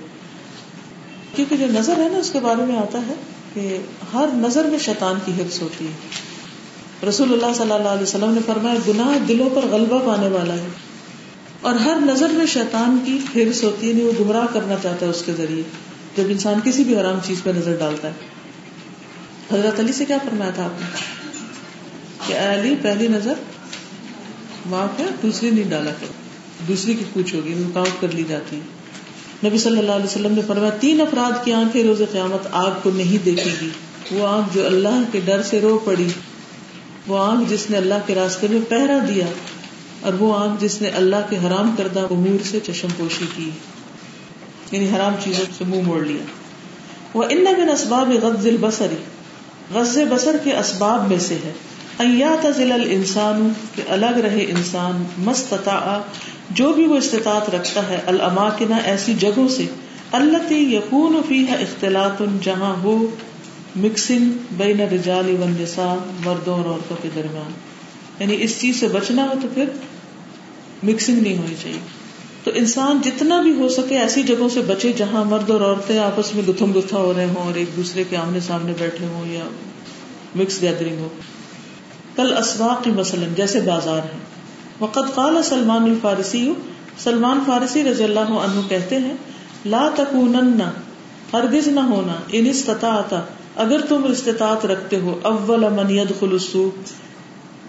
[1.35, 3.15] کیونکہ جو نظر ہے نا، اس کے بارے میں آتا ہے
[3.55, 3.79] کہ
[4.15, 5.93] ہر نظر میں شیطان کی حفظ ہوتی ہے۔
[7.09, 10.67] رسول اللہ صلی اللہ علیہ وسلم نے فرمایا، گناہ دلوں پر غلبہ پانے والا ہے۔
[11.61, 15.11] اور ہر نظر میں شیطان کی حفظ ہوتی ہے یعنی وہ گمراہ کرنا چاہتا ہے
[15.11, 15.63] اس کے ذریعے،
[16.17, 18.36] جب انسان کسی بھی حرام چیز پہ نظر ڈالتا ہے۔
[19.53, 20.87] حضرت علی سے کیا فرمایا تھا آپ نے؟
[22.27, 23.33] کہ علی، پہلی نظر
[24.67, 26.07] معاف ہے دوسری نہیں ڈالا کر
[26.69, 28.61] دوسری کی پوچھ ہوگی رکاوٹ کر لی جاتی۔
[29.45, 32.91] نبی صلی اللہ علیہ وسلم نے فرمایا، تین افراد کی آنکھیں روز قیامت آگ کو
[32.91, 33.69] نہیں دیکھے گی۔
[34.11, 36.09] وہ آنکھ جو اللہ کے ڈر سے رو پڑی،
[37.07, 39.27] وہ آنکھ جس نے اللہ کے راستے میں پہرا دیا،
[40.01, 43.51] اور وہ آنکھ جس نے اللہ کے حرام کردہ امور سے چشم پوشی کی۔
[44.71, 46.25] یعنی حرام چیزوں سے منہ موڑ لیا۔
[47.15, 48.97] وہ ان بن اسباب غز البصری
[49.75, 51.53] غز بسر کے اسباب میں سے ہے۔
[51.99, 55.99] انسان کہ الگ رہے انسان مستطاع
[56.51, 59.67] جو بھی وہ استطاعت رکھتا ہے الاماکنہ ایسی جگہوں سے۔
[60.13, 63.07] اللہ یقون فیها اختلاط، جہاں ہو
[63.77, 65.95] مکسنگ بین الرجال والنساء،
[66.25, 67.53] مردوں اور عورتوں کے درمیان۔
[68.19, 69.65] یعنی اس چیز سے بچنا ہو تو پھر
[70.83, 72.06] مکسنگ نہیں ہونی چاہیے۔
[72.47, 76.35] تو انسان جتنا بھی ہو سکے ایسی جگہوں سے بچے جہاں مرد اور عورتیں آپس
[76.35, 79.45] میں گتھم گتھا ہو رہے ہوں اور ایک دوسرے کے آمنے سامنے بیٹھے ہوں یا
[80.37, 81.09] مکس گیدرنگ ہو۔
[82.17, 84.19] کل اسواق مثلاً، جیسے بازار ہے
[84.81, 86.53] وقت قال سلمان الفارسی،
[86.99, 89.15] سلمان فارسی رضی اللہ عنہ کہتے ہیں،
[89.67, 90.63] لا تکونن،
[91.33, 93.15] ہرگز نہ ہونا، ان استطاعت،
[93.57, 96.93] اگر تم استطاعت رکھتے ہو، اول من يدخل السوق،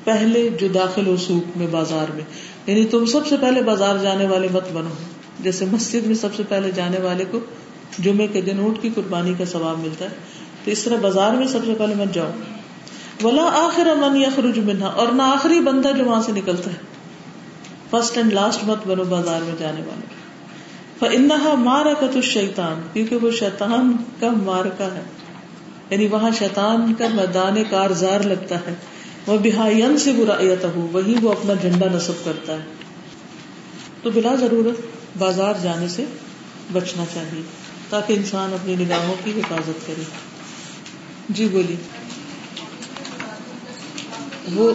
[0.03, 4.28] پہلے جو داخل ہو سوق میں بازار میں۔ یعنی تم سب سے پہلے بازار جانے
[4.28, 4.89] والے مت بنو۔
[5.39, 7.39] جیسے مسجد میں سب سے پہلے جانے والے کو
[7.99, 10.09] جمعے کے دن اونٹ کی قربانی کا ثواب ملتا ہے۔
[10.65, 12.30] تو اس طرح بازار میں سب سے پہلے مت جاؤ۔
[13.24, 16.76] ولا آخر من یخرج منہا اور نہ آخری بندہ جو وہاں سے نکلتا ہے۔
[17.89, 20.05] فرسٹ اینڈ لاسٹ مت بنو بازار میں جانے والے۔
[20.99, 25.01] فانہا مارکت الشیطان کیونکہ وہ شیطان کا مارکا ہے۔
[25.89, 28.76] یعنی وہاں شیطان کا میدان کارزار لگتا ہے۔
[29.28, 32.65] وہ بحاین سے برایت ہو وہی وہ اپنا جھنڈا نصب کرتا ہے۔
[34.03, 34.80] تو بلا ضرورت
[35.17, 36.05] بازار جانے سے
[36.73, 37.41] بچنا چاہیے،
[37.89, 40.03] تاکہ انسان اپنی نگاہوں کی حفاظت کرے۔
[41.30, 41.75] جی بولی
[44.55, 44.71] وہ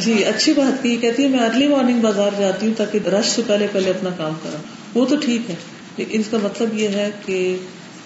[0.00, 3.42] جی اچھی بات کی، کہتی ہے میں ارلی مارننگ بازار جاتی ہوں تاکہ رش سے
[3.46, 4.58] پہلے پہلے اپنا کام کرا
[4.94, 5.54] وہ تو ٹھیک ہے،
[5.96, 7.56] لیکن اس کا مطلب یہ ہے کہ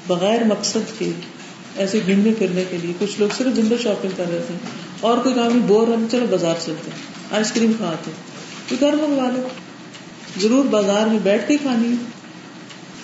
[0.06, 1.10] بغیر مقصد کے
[1.76, 4.54] ایسے گھومنے پھرنے کے لیے۔ کچھ لوگ صرف ونڈو شاپنگ کر رہے تھے۔
[5.00, 6.90] اور کوئی کام بور ہم چلو بازار چلتے
[7.30, 8.10] آئس کریم کھاتے
[8.68, 9.48] تو گھر منگوا لو
[10.40, 11.94] ضرور بازار میں بیٹھ کے کھانی۔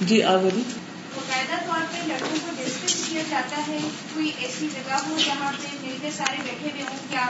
[0.01, 0.63] جی آ بولی
[1.15, 3.79] باقاعدہ طور پہ لڑکوں کو ڈسکس کیا جاتا ہے۔
[4.15, 7.27] کوئی ایسی جگہ ہو جہاں پہ مل کے سارے بیٹھے ہوئے ہوں۔ کیا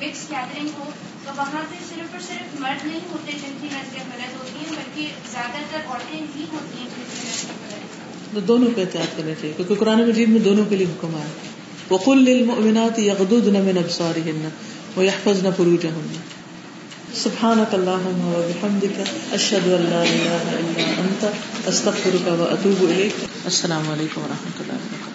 [0.00, 0.90] مکس گیدرنگ ہو؟
[1.24, 4.70] تو وہاں پہ صرف اور صرف مرد نہیں ہوتے جن کی نظریں غلط ہوتی ہیں،
[4.70, 7.79] بلکہ زیادہ تر عورتیں ہی ہوتی ہیں جن کی نظریں غلط
[8.34, 11.32] تو دونوں کو احتیاط کرنا چاہیے، کیونکہ قرآن مجید میں دونوں کے لیے حکم آیا
[11.90, 14.42] وقل للمؤمنات يغضضن من ابصارهن
[14.96, 16.38] ويحفظن فروجهن۔
[17.14, 18.96] سبحانك اللهم وبحمدك
[19.38, 21.22] اشهد ان لا اله الا انت
[21.68, 23.14] استغفرك واتوب اليك
[23.44, 25.09] السلام علیکم ورحمۃ اللہ وبرکاتہ